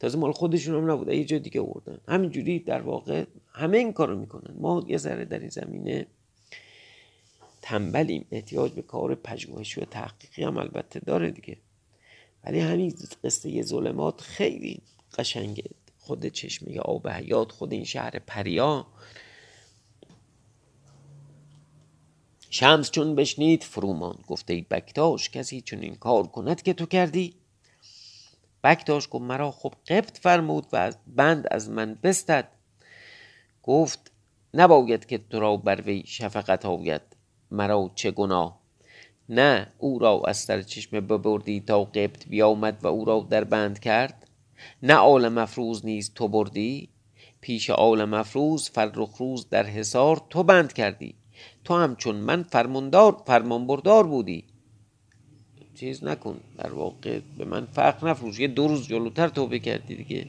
تازه 0.00 0.18
مال 0.18 0.32
خودشون 0.32 0.74
هم 0.74 0.90
نبوده 0.90 1.16
یه 1.16 1.24
جای 1.24 1.38
دیگه 1.38 1.60
آوردن 1.60 1.98
همینجوری 2.08 2.58
در 2.58 2.82
واقع 2.82 3.24
همه 3.52 3.78
این 3.78 3.92
کارو 3.92 4.18
می‌کنن. 4.18 4.54
ما 4.58 4.84
یه 4.88 4.96
ذره 4.96 5.24
در 5.24 5.38
این 5.38 5.48
زمینه 5.48 6.06
تنبلیم. 7.62 8.26
احتیاج 8.30 8.72
به 8.72 8.82
کار 8.82 9.14
پژوهشی 9.14 9.80
و 9.80 9.84
تحقیقی 9.84 10.42
هم 10.42 10.56
البته 10.58 11.00
داره 11.00 11.30
دیگه. 11.30 11.56
ولی 12.44 12.60
همین 12.60 12.94
قصه 13.24 13.62
ظلمات 13.62 14.20
خیلی 14.20 14.82
قشنگه. 15.18 15.70
خود 15.98 16.26
چشمه 16.26 16.78
آب 16.78 17.08
حیات 17.08 17.52
خود 17.52 17.72
این 17.72 17.84
شهر 17.84 18.18
پریا. 18.18 18.86
شمس 22.52 22.90
چون 22.90 23.14
بشنید 23.14 23.62
فرومان 23.64 24.18
گفته 24.28 24.52
ای 24.52 24.66
بکتاش 24.70 25.30
کسی 25.30 25.60
چون 25.60 25.80
این 25.80 25.94
کار 25.94 26.26
کند 26.26 26.62
که 26.62 26.72
تو 26.72 26.86
کردی؟ 26.86 27.34
بکتاش 28.64 29.08
گفت 29.10 29.24
مرا 29.24 29.50
خب 29.50 29.74
قبط 29.88 30.18
فرمود 30.18 30.66
و 30.72 30.92
بند 31.06 31.48
از 31.50 31.70
من 31.70 31.98
بستد. 32.02 32.48
گفت 33.62 34.12
نباید 34.54 35.06
که 35.06 35.18
تو 35.18 35.40
را 35.40 35.56
بر 35.56 35.80
وی 35.80 36.02
شفقت 36.06 36.66
آید. 36.66 37.02
مرا 37.50 37.90
چه 37.94 38.10
گناه؟ 38.10 38.60
نه 39.28 39.72
او 39.78 39.98
را 39.98 40.22
از 40.26 40.36
سر 40.36 40.62
چشمه 40.62 41.00
ببردی 41.00 41.60
تا 41.60 41.84
قبط 41.84 42.26
بیامد 42.28 42.78
و 42.82 42.86
او 42.86 43.04
را 43.04 43.26
در 43.30 43.44
بند 43.44 43.78
کرد؟ 43.78 44.26
نه 44.82 44.94
آل 44.94 45.28
مفروز 45.28 45.86
نیز 45.86 46.14
تو 46.14 46.28
بردی؟ 46.28 46.88
پیش 47.40 47.70
آل 47.70 48.04
مفروز 48.04 48.70
فرخ 48.70 49.16
روز 49.16 49.48
در 49.48 49.66
حصار 49.66 50.22
تو 50.30 50.42
بند 50.42 50.72
کردی. 50.72 51.19
تو 51.64 51.74
همچون 51.74 52.16
من 52.16 52.42
فرماندار 52.42 53.22
فرمانبردار 53.26 54.06
بودی. 54.06 54.44
چیز 55.74 56.04
نکن. 56.04 56.40
در 56.58 56.72
واقع 56.72 57.20
به 57.38 57.44
من 57.44 57.66
فرق 57.66 58.04
نفروش. 58.04 58.38
یه 58.38 58.48
دو 58.48 58.68
روز 58.68 58.88
جلوتر 58.88 59.28
توبه 59.28 59.58
کردی 59.58 59.94
دیگه. 59.94 60.26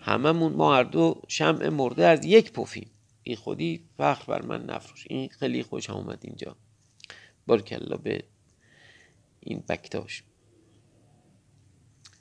هممون 0.00 0.52
ما 0.52 0.76
هر 0.76 0.82
دو 0.82 1.22
شمع 1.28 1.68
مرده 1.68 2.06
از 2.06 2.24
یک 2.24 2.52
پفیم. 2.52 2.90
این 3.22 3.36
خودی 3.36 3.84
فخر 3.98 4.24
بر 4.24 4.42
من 4.42 4.66
نفروش. 4.66 5.06
این 5.10 5.28
خیلی 5.28 5.62
خوش 5.62 5.90
آمد 5.90 6.18
اینجا. 6.22 6.56
بارکلا 7.46 7.96
به 7.96 8.24
این 9.40 9.62
بکتاش. 9.68 10.22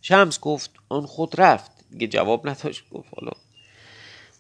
شمس 0.02 0.40
گفت 0.40 0.72
آن 0.90 1.06
خود 1.06 1.42
رفت. 1.42 1.72
دیگه 1.90 2.08
جواب 2.08 2.50
نداشت. 2.50 2.90
گفت 2.90 3.10
حالا 3.16 3.32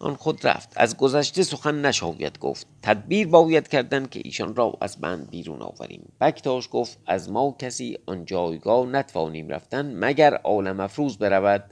آن 0.01 0.15
خود 0.15 0.47
رفت. 0.47 0.73
از 0.75 0.97
گذشته 0.97 1.43
سخن 1.43 1.85
نشاید 1.85 2.39
گفت. 2.39 2.67
تدبیر 2.81 3.27
باید 3.27 3.67
کردن 3.67 4.05
که 4.05 4.21
ایشان 4.23 4.55
را 4.55 4.77
از 4.81 5.01
بند 5.01 5.29
بیرون 5.29 5.61
آوریم. 5.61 6.11
بکتاش 6.21 6.69
گفت 6.71 6.97
از 7.05 7.31
ما 7.31 7.55
کسی 7.59 7.97
آن 8.05 8.25
جایگاه 8.25 8.87
نتوانیم 8.87 9.49
رفتن 9.49 9.95
مگر 9.95 10.35
آل 10.43 10.71
مفروز 10.71 11.17
برود؟ 11.17 11.63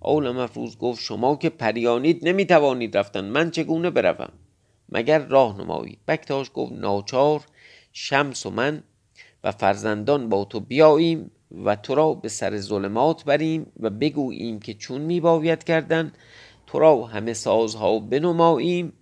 آل 0.00 0.30
مفروز 0.30 0.78
گفت 0.78 1.02
شما 1.02 1.36
که 1.36 1.50
پریانید 1.50 2.28
نمی‌توانید 2.28 2.96
رفتن. 2.96 3.24
من 3.24 3.50
چگونه 3.50 3.90
بروم؟ 3.90 4.32
مگر 4.88 5.18
راه 5.18 5.60
نمایید؟ 5.60 5.98
بکتاش 6.08 6.50
گفت 6.54 6.72
ناچار 6.72 7.44
شمس 7.92 8.46
و 8.46 8.50
من 8.50 8.82
و 9.44 9.52
فرزندان 9.52 10.28
با 10.28 10.44
تو 10.44 10.60
بیاییم 10.60 11.30
و 11.64 11.76
تو 11.76 11.94
را 11.94 12.14
به 12.14 12.28
سر 12.28 12.56
ظلمات 12.56 13.24
بریم 13.24 13.72
و 13.80 13.90
بگوییم 13.90 14.60
که 14.60 14.74
چون 14.74 15.00
میباید 15.00 15.64
کردن 15.64 16.12
تو 16.70 16.78
را 16.78 17.04
همه 17.04 17.32
سازها 17.32 17.98
بنماییم 17.98 18.92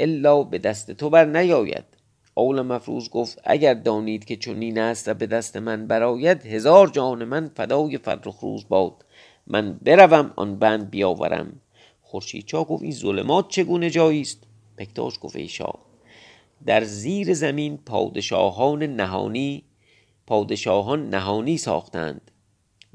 الا 0.00 0.42
به 0.42 0.58
دست 0.58 0.90
تو 0.90 1.10
بر 1.10 1.24
نیاید. 1.24 1.84
اول 2.34 2.62
مفروض 2.62 3.08
گفت 3.08 3.40
اگر 3.44 3.74
دانید 3.74 4.24
که 4.24 4.36
چنین 4.36 4.78
است 4.78 5.08
و 5.08 5.14
به 5.14 5.26
دست 5.26 5.56
من 5.56 5.86
براید 5.86 6.46
هزار 6.46 6.88
جان 6.88 7.24
من 7.24 7.50
فدای 7.56 7.98
فرخ 7.98 8.40
روز 8.40 8.68
باد. 8.68 9.04
من 9.46 9.72
بروم 9.82 10.32
آن 10.36 10.56
بند 10.56 10.90
بیاورم. 10.90 11.60
خورشید 12.02 12.46
چا 12.46 12.64
گفت 12.64 12.82
این 12.82 12.92
ظلمات 12.92 13.48
چگونه 13.48 13.90
جایی 13.90 14.20
است؟ 14.20 14.42
پکتاش 14.76 15.14
گفت 15.20 15.36
ای 15.36 15.48
شاه 15.48 15.78
در 16.66 16.84
زیر 16.84 17.34
زمین 17.34 17.76
پادشاهان 17.76 18.82
نهانی 18.82 19.62
پادشاهان 20.26 21.10
نهانی 21.10 21.58
ساختند 21.58 22.30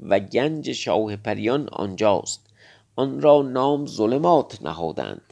و 0.00 0.20
گنج 0.20 0.72
شاه 0.72 1.16
پریان 1.16 1.68
آنجاست. 1.72 2.49
آن 3.00 3.20
را 3.20 3.42
نام 3.42 3.86
ظلمات 3.86 4.62
نهادند. 4.62 5.22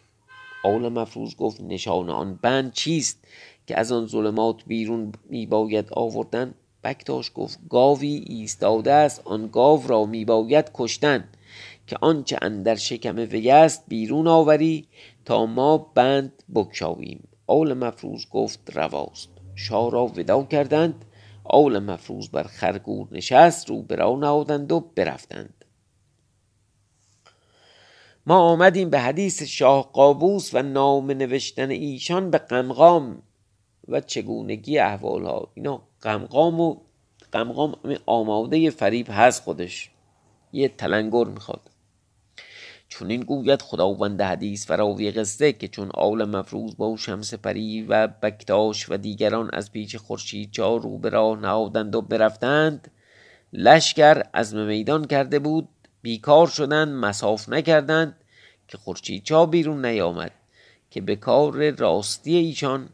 آل 0.64 0.88
مفروض 0.88 1.37
گفت 1.37 1.61
نشان 1.61 2.11
آن 2.11 2.38
بند 2.42 2.72
چیست 2.72 3.24
که 3.66 3.78
از 3.78 3.92
آن 3.92 4.07
ظلمات 4.07 4.64
بیرون 4.66 5.12
میباید 5.31 5.88
آوردن؟ 5.92 6.54
بکتاش 6.85 7.33
گفت 7.35 7.59
گاوی 7.70 8.24
ایستاده 8.26 8.92
است 8.92 9.22
آن 9.24 9.48
گاو 9.52 9.87
را 9.87 10.04
میباید 10.04 10.70
کشتن. 10.74 11.28
که 11.87 11.96
آنچه 12.00 12.38
اندر 12.42 12.74
شکم 12.74 13.16
وی 13.16 13.50
است 13.50 13.85
بیرون 13.88 14.26
آوری 14.26 14.87
تا 15.24 15.46
ما 15.46 15.78
بند 15.78 16.42
بکشاویم 16.54 17.28
آل 17.46 17.74
مفروض 17.74 18.26
گفت 18.31 18.76
رواست. 18.76 19.28
شاه 19.54 19.90
را 19.90 20.07
ودا 20.07 20.42
کردند. 20.42 21.04
آل 21.44 21.78
مفروض 21.78 22.28
بر 22.28 22.42
خرگور 22.42 23.09
نشست 23.12 23.70
رو 23.70 23.83
برا 23.83 24.16
نهادند 24.16 24.72
و 24.72 24.81
برفتند. 24.81 25.57
ما 28.28 28.38
آمدیم 28.38 28.90
به 28.90 28.98
حدیث 29.00 29.42
شاه 29.42 29.92
قابوس 29.92 30.54
و 30.54 30.62
نام 30.62 31.10
نوشتن 31.10 31.70
ایشان 31.70 32.30
به 32.30 32.38
قمقام 32.38 33.22
و 33.88 34.00
چگونگی 34.00 34.78
احوال 34.78 35.24
ها 35.24 35.50
اینا 35.54 35.82
قمقام 36.00 36.60
و 36.60 36.76
قمقام 37.32 37.74
آماده 38.06 38.70
فریب 38.70 39.06
هست 39.10 39.42
خودش. 39.42 39.90
یه 40.52 40.68
تلنگر 40.68 41.24
می‌خواد. 41.24 41.70
چون 42.88 43.10
این 43.10 43.20
گوید 43.20 43.62
خداوند 43.62 44.22
حدیث 44.22 44.70
و 44.70 44.72
راوی 44.72 45.10
قصه 45.10 45.52
که 45.52 45.68
چون 45.68 45.90
آل 45.94 46.24
مفروض 46.24 46.76
با 46.76 46.96
شمس 46.96 47.34
پری 47.34 47.82
و 47.82 48.06
بکتاش 48.06 48.90
و 48.90 48.96
دیگران 48.96 49.50
از 49.52 49.72
پیچ 49.72 49.96
خورشید 49.96 50.50
چا 50.50 50.76
رو 50.76 50.98
به 50.98 51.08
راه 51.08 51.40
نهادند 51.40 51.94
و 51.94 52.02
برفتند 52.02 52.90
لشکر 53.52 54.22
از 54.32 54.54
میدان 54.54 55.04
کرده 55.04 55.38
بود 55.38 55.68
بیکار 56.02 56.46
شدند 56.46 56.88
مساف 56.88 57.48
نکردند 57.48 58.16
که 58.68 58.78
خورشید 58.78 59.22
چا 59.22 59.46
بیرون 59.46 59.84
نیامد 59.84 60.32
که 60.90 61.00
به 61.00 61.16
کار 61.16 61.70
راستی 61.70 62.37
ایشان 62.37 62.88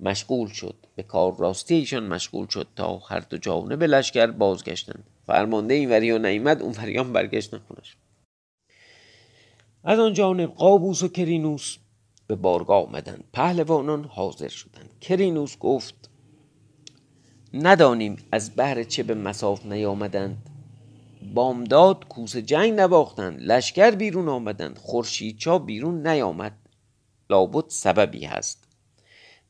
مشغول 0.00 0.48
شد. 0.48 0.74
به 0.96 1.02
کار 1.02 1.36
راستی 1.36 1.74
ایشان 1.74 2.06
مشغول 2.06 2.46
شد 2.46 2.66
تا 2.76 2.98
هر 2.98 3.20
دو 3.20 3.38
جانب 3.38 3.82
لشکر 3.82 4.26
بازگشتند. 4.26 5.04
فرمانده 5.26 5.74
این 5.74 5.90
وری 5.90 6.10
و 6.10 6.18
نیمد 6.18 6.62
اون 6.62 6.72
وریان 6.72 7.12
برگشتن 7.12 7.58
خونش. 7.58 7.96
از 9.84 9.98
آن 9.98 10.12
جانب 10.12 10.50
قابوس 10.50 11.02
و 11.02 11.08
کرینوس 11.08 11.76
به 12.26 12.34
بارگاه 12.34 12.86
آمدند. 12.86 13.24
پهلوانان 13.32 14.04
حاضر 14.04 14.48
شدند. 14.48 14.90
کرینوس 15.00 15.58
گفت 15.58 16.10
ندانیم 17.54 18.16
از 18.32 18.54
بهر 18.54 18.82
چه 18.82 19.02
به 19.02 19.14
مساف 19.14 19.66
نیامدند. 19.66 20.50
بامداد 21.32 22.08
کوس 22.08 22.36
جنگ 22.36 22.72
نباختند 22.80 23.40
لشکر 23.40 23.90
بیرون 23.90 24.28
آمدند 24.28 24.80
چا 25.38 25.58
بیرون 25.58 26.06
نیامد. 26.06 26.58
لابد 27.30 27.64
سببی 27.68 28.24
هست. 28.24 28.64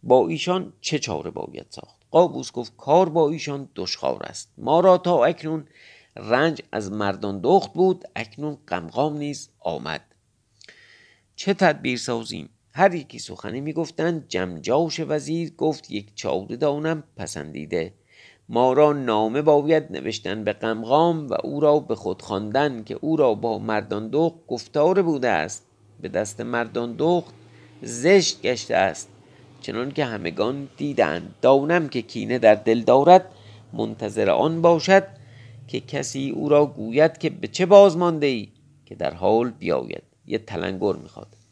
با 0.03 0.29
ایشان 0.29 0.73
چه 0.81 0.99
چاره 0.99 1.31
باید 1.31 1.67
ساخت؟ 1.71 1.97
قابوس 2.11 2.53
گفت 2.53 2.77
کار 2.77 3.09
با 3.09 3.31
ایشان 3.31 3.69
دشخار 3.75 4.23
است. 4.23 4.53
ما 4.59 4.81
را 4.81 4.99
تا 4.99 5.25
اکنون 5.25 5.67
رنج 6.17 6.63
از 6.73 6.93
مردان 6.93 7.41
دخت 7.41 7.73
بود 7.73 8.05
اکنون 8.17 8.59
قمقام 8.67 9.17
نیز 9.17 9.51
آمد. 9.61 10.05
چه 11.37 11.55
تدبیر 11.55 11.99
سازیم؟ 11.99 12.49
هر 12.73 12.95
یکی 12.95 13.19
سخنی 13.19 13.61
می‌گفتند 13.61 14.29
جمجاش 14.29 15.01
وزیر 15.01 15.55
گفت 15.55 15.91
یک 15.91 16.15
چاوده 16.15 16.57
دانم 16.57 17.05
پسندیده. 17.17 17.95
ما 18.49 18.73
را 18.73 18.93
نامه 18.93 19.43
باید 19.43 19.93
نوشتن 19.93 20.45
به 20.45 20.53
قمقام 20.53 21.27
و 21.27 21.35
او 21.45 21.61
را 21.61 21.79
به 21.79 21.95
خود 21.95 22.23
خواندن 22.23 22.85
که 22.85 22.99
او 23.01 23.17
را 23.17 23.35
با 23.35 23.59
مردان 23.59 24.09
دخت 24.09 24.35
گفتار 24.49 25.03
بوده 25.03 25.29
است. 25.29 25.67
به 26.01 26.09
دست 26.09 26.41
مردان 26.41 26.95
دخت 26.99 27.35
زشت 27.83 28.43
گشته 28.43 28.77
است. 28.77 29.09
چنان 29.61 29.91
که 29.91 30.05
همگان 30.05 30.69
دیدند. 30.77 31.35
دانم 31.43 31.89
که 31.89 32.03
کینه 32.03 32.39
در 32.39 32.55
دل 32.55 32.81
دارد. 32.81 33.25
منتظر 33.73 34.31
آن 34.31 34.63
باشد 34.63 35.05
که 35.69 35.81
کسی 35.81 36.31
او 36.31 36.49
را 36.49 36.67
گوید 36.67 37.19
که 37.19 37.31
به 37.31 37.49
چه 37.49 37.67
بازمانده 37.67 38.27
ای 38.27 38.49
که 38.87 38.95
در 38.95 39.15
حال 39.15 39.51
بیاید. 39.51 40.03
یه 40.27 40.39
تلنگر 40.39 40.93
می‌خواد. 40.93 41.44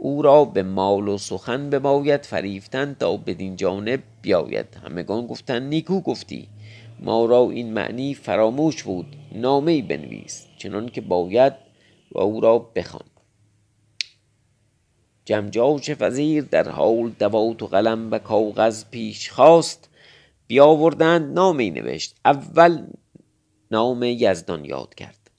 او 0.00 0.22
را 0.22 0.44
به 0.44 0.62
مال 0.62 1.08
و 1.08 1.18
سخن 1.18 1.70
بباید 1.70 2.26
فریفتن 2.26 2.96
تا 3.00 3.16
بدین 3.16 3.56
جانب 3.56 4.02
بیاید. 4.22 4.66
همگان 4.84 5.26
گفتند 5.26 5.62
نیکو 5.62 6.00
گفتی. 6.00 6.48
ما 7.00 7.24
را 7.24 7.50
این 7.50 7.72
معنی 7.72 8.14
فراموش 8.14 8.82
بود. 8.82 9.16
نامه 9.32 9.82
بنویس. 9.82 10.46
چنان 10.58 10.88
که 10.88 11.00
باید 11.00 11.52
و 12.12 12.20
او 12.20 12.40
را 12.40 12.58
بخوان. 12.58 13.04
جمجاش 15.24 15.90
وزیر 16.00 16.44
در 16.44 16.68
حال 16.68 17.08
دوات 17.08 17.62
و 17.62 17.66
قلم 17.66 18.10
و 18.10 18.18
کاغذ 18.18 18.84
پیش 18.90 19.30
خواست 19.30 19.88
بیاوردند 20.46 21.34
نامه 21.34 21.70
نوشت. 21.70 22.16
اول 22.24 22.86
نام 23.70 24.02
یزدان 24.02 24.64
یاد 24.64 24.94
کرد. 24.94 25.30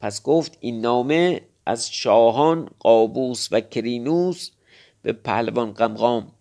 پس 0.00 0.22
گفت 0.22 0.58
این 0.60 0.80
نامه 0.80 1.40
از 1.66 1.92
شاهان 1.92 2.70
قابوس 2.78 3.48
و 3.52 3.60
کرینوس 3.60 4.50
به 5.02 5.12
پهلوان 5.12 5.72
قمقام 5.72 6.32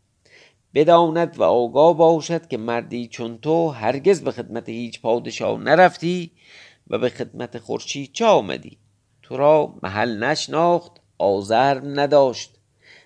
بداند 0.73 1.39
و 1.39 1.43
آگاه 1.43 1.97
باشد 1.97 2.47
که 2.47 2.57
مردی 2.57 3.07
چون 3.07 3.37
تو 3.37 3.69
هرگز 3.69 4.21
به 4.21 4.31
خدمت 4.31 4.69
هیچ 4.69 5.01
پادشاه 5.01 5.59
نرفتی 5.59 6.31
و 6.87 6.97
به 6.97 7.09
خدمت 7.09 7.57
خورشید 7.57 8.13
چه 8.13 8.25
آمدی؟ 8.25 8.77
تو 9.21 9.37
را 9.37 9.75
محل 9.83 10.23
نشناخت 10.23 10.91
آزر 11.17 11.81
نداشت. 11.83 12.53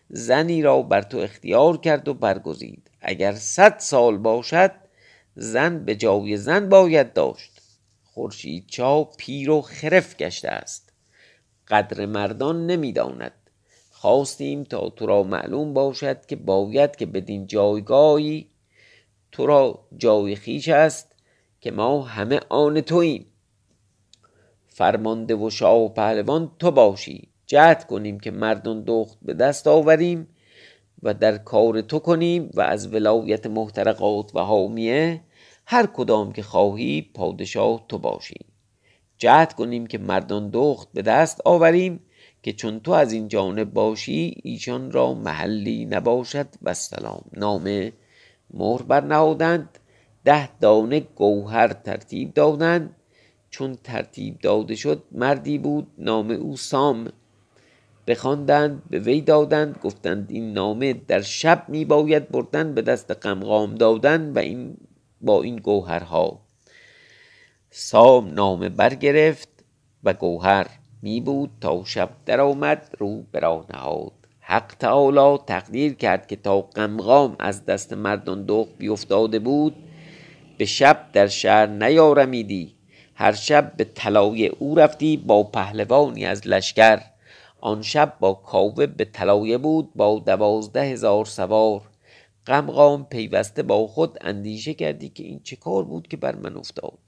زنی 0.10 0.62
را 0.62 0.82
بر 0.82 1.02
تو 1.02 1.18
اختیار 1.18 1.78
کرد 1.78 2.08
و 2.08 2.14
برگزید. 2.14 2.92
اگر 3.02 3.34
صد 3.34 3.80
سال 3.80 4.18
باشد 4.18 4.72
زن 5.36 5.86
به 5.86 5.96
جای 5.96 6.38
زن 6.38 6.70
باید 6.70 7.14
داشت. 7.14 7.62
خورشید 8.04 8.68
چا 8.68 9.04
پیر 9.04 9.50
و 9.50 9.62
خرف 9.62 10.18
گشته 10.18 10.50
است. 10.50 10.87
قدر 11.70 12.06
مردان 12.06 12.68
نمی‌داند. 12.68 13.32
خواستیم 13.92 14.64
تا 14.64 14.90
تو 14.90 15.06
را 15.06 15.24
معلوم 15.24 15.74
باشد 15.74 16.26
که 16.26 16.36
باید 16.36 16.96
که 16.96 17.06
بدین 17.06 17.48
جایگاهی 17.48 18.50
تو 19.32 19.46
را 19.46 19.80
جای 19.98 20.36
خیش 20.36 20.70
است 20.70 21.16
که 21.62 21.72
ما 21.72 22.02
همه 22.02 22.40
آن 22.50 22.82
توییم. 22.82 23.26
فرمانده 24.68 25.36
و 25.36 25.50
شاه 25.50 25.78
و 25.78 25.90
پهلوان 25.90 26.52
تو 26.60 26.72
باشی. 26.72 27.30
جهد 27.46 27.88
کنیم 27.88 28.20
که 28.20 28.32
مردان 28.32 28.84
دخت 28.88 29.18
به 29.22 29.34
دست 29.34 29.68
آوریم 29.68 30.28
و 31.04 31.14
در 31.14 31.38
کار 31.38 31.82
تو 31.82 32.00
کنیم 32.00 32.50
و 32.54 32.62
از 32.62 32.94
ولایت 32.94 33.48
محترقات 33.48 34.36
و 34.36 34.40
حامیه 34.40 35.22
هر 35.66 35.86
کدام 35.86 36.32
که 36.32 36.44
خواهی 36.44 37.12
پادشاه 37.14 37.86
تو 37.88 37.98
باشی. 37.98 38.47
جهد 39.18 39.54
کنیم 39.54 39.88
که 39.88 39.98
مردان 39.98 40.50
دخت 40.50 40.88
به 40.94 41.02
دست 41.02 41.42
آوریم 41.46 42.00
که 42.44 42.54
چون 42.54 42.80
تو 42.80 42.92
از 42.92 43.12
این 43.12 43.28
جانب 43.28 43.74
باشی 43.74 44.38
ایشان 44.44 44.92
را 44.92 45.14
محلی 45.14 45.86
نباشد. 45.86 46.48
و 46.62 46.74
سلام. 46.74 47.22
نامه 47.34 47.94
مهر 48.54 48.82
برنهادند. 48.82 49.80
ده 50.26 50.60
دانه 50.60 51.00
گوهر 51.00 51.68
ترتیب 51.68 52.34
دادند. 52.34 52.96
چون 53.50 53.78
ترتیب 53.84 54.40
داده 54.40 54.76
شد 54.76 55.04
مردی 55.12 55.58
بود. 55.58 55.88
نام 55.98 56.32
او 56.32 56.58
سام. 56.58 57.08
بخواندند 58.08 58.84
به 58.90 59.00
وی 59.00 59.22
دادند. 59.22 59.80
گفتند 59.84 60.32
این 60.32 60.54
نامه 60.54 60.94
در 60.94 61.22
شب 61.22 61.66
می 61.68 61.86
باید 61.86 62.30
بردن 62.30 62.74
به 62.74 62.82
دست 62.82 63.12
قمقام 63.12 63.76
دادن 63.76 64.34
و 64.34 64.40
این 64.40 64.78
با 65.22 65.44
این 65.44 65.56
گوهرها. 65.56 66.47
سام 67.80 68.34
نامه 68.34 68.70
برگرفت 68.70 69.50
و 70.04 70.14
گوهر 70.14 70.68
می 71.02 71.22
بود 71.22 71.50
تا 71.62 71.84
شب 71.86 72.10
درآمد 72.26 72.96
رو 73.00 73.24
برا 73.32 73.66
نهاد. 73.74 74.12
حق 74.40 74.76
تعالی 74.80 75.38
تقدیر 75.48 75.94
کرد 75.94 76.28
که 76.28 76.36
تا 76.36 76.62
قمقام 76.62 77.36
از 77.40 77.66
دست 77.66 77.94
مردان 77.94 78.46
دخ 78.48 78.68
بیفتاده 78.78 79.40
بود 79.40 79.76
به 80.58 80.66
شب 80.66 81.10
در 81.14 81.28
شهر 81.28 81.66
نیارمیدی. 81.66 82.76
هر 83.16 83.34
شب 83.34 83.74
به 83.78 83.84
طلایه 83.84 84.52
او 84.60 84.76
رفتی 84.76 85.18
با 85.18 85.44
پهلوانی 85.44 86.26
از 86.26 86.48
لشکر. 86.48 87.02
آن 87.62 87.82
شب 87.82 88.14
با 88.20 88.34
کاوه 88.34 88.86
به 88.86 89.06
طلایه 89.06 89.58
بود 89.58 89.90
با 89.96 90.20
دوازده 90.26 90.82
هزار 90.82 91.26
سوار. 91.26 91.82
قمقام 92.46 93.06
پیوسته 93.06 93.64
با 93.64 93.88
خود 93.88 94.18
اندیشه 94.22 94.74
کردی 94.74 95.10
که 95.10 95.24
این 95.24 95.40
چه 95.44 95.56
کار 95.56 95.84
بود 95.84 96.08
که 96.08 96.18
بر 96.18 96.36
من 96.36 96.58
افتاد. 96.58 97.07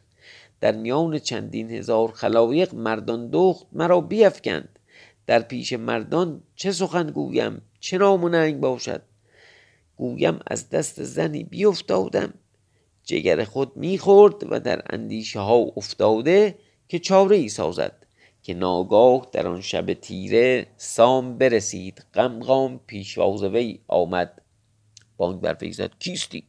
در 0.62 0.76
میان 0.76 1.20
چندین 1.20 1.72
هزار 1.72 2.12
خلایق 2.12 2.76
مردان 2.76 3.30
دخت 3.34 3.68
مرا 3.72 4.02
بیفکند. 4.02 4.80
در 5.28 5.42
پیش 5.42 5.74
مردان 5.74 6.44
چه 6.56 6.72
سخن 6.72 7.12
گویم؟ 7.12 7.62
چه 7.80 7.98
نام 7.98 8.24
و 8.24 8.30
ننگ 8.30 8.60
باشد؟ 8.60 9.02
گویم 9.98 10.40
از 10.48 10.70
دست 10.70 11.04
زنی 11.04 11.44
بیفتادم 11.44 12.34
جگر 13.04 13.44
خود 13.44 13.78
می‌خورد 13.78 14.52
و 14.52 14.60
در 14.60 14.82
اندیشه 14.90 15.40
ها 15.40 15.56
افتاده 15.56 16.56
که 16.88 17.00
چاره 17.00 17.36
ای 17.36 17.50
سازد 17.50 18.06
که 18.44 18.54
ناگاه 18.54 19.28
در 19.32 19.48
آن 19.48 19.62
شب 19.62 19.94
تیره 19.94 20.68
سام 20.78 21.38
برسید. 21.38 22.06
غمغام 22.14 22.80
پیشواز 22.88 23.44
وی 23.44 23.80
آمد. 23.88 24.42
بانگ 25.18 25.42
بر 25.42 25.58
وی 25.62 25.74
کیستی؟ 26.00 26.44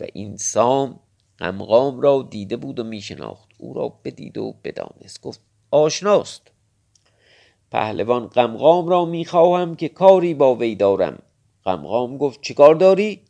و 0.00 0.06
این 0.12 0.36
سام 0.36 1.00
غمغام 1.38 2.00
را 2.00 2.28
دیده 2.30 2.56
بود 2.56 2.78
و 2.78 2.84
میشناخت. 2.84 3.48
او 3.58 3.74
را 3.74 3.88
بدید 4.04 4.38
و 4.38 4.54
بدانست. 4.64 5.22
گفت 5.22 5.40
آشناست. 5.70 6.50
پهلوان 7.70 8.26
غمغام 8.26 8.88
را 8.88 9.04
می‌خواهم 9.04 9.76
که 9.76 9.88
کاری 9.88 10.34
با 10.34 10.54
وی 10.54 10.74
دارم. 10.74 11.22
غمغام 11.64 12.18
گفت 12.18 12.40
چیکار 12.40 12.74
داری؟ 12.74 13.20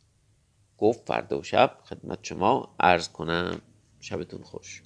گفت 0.79 1.07
فردا 1.07 1.43
شب 1.43 1.79
خدمت 1.85 2.19
شما 2.23 2.75
عرض 2.81 3.09
کنم. 3.09 3.61
شبتون 4.01 4.43
خوش. 4.43 4.83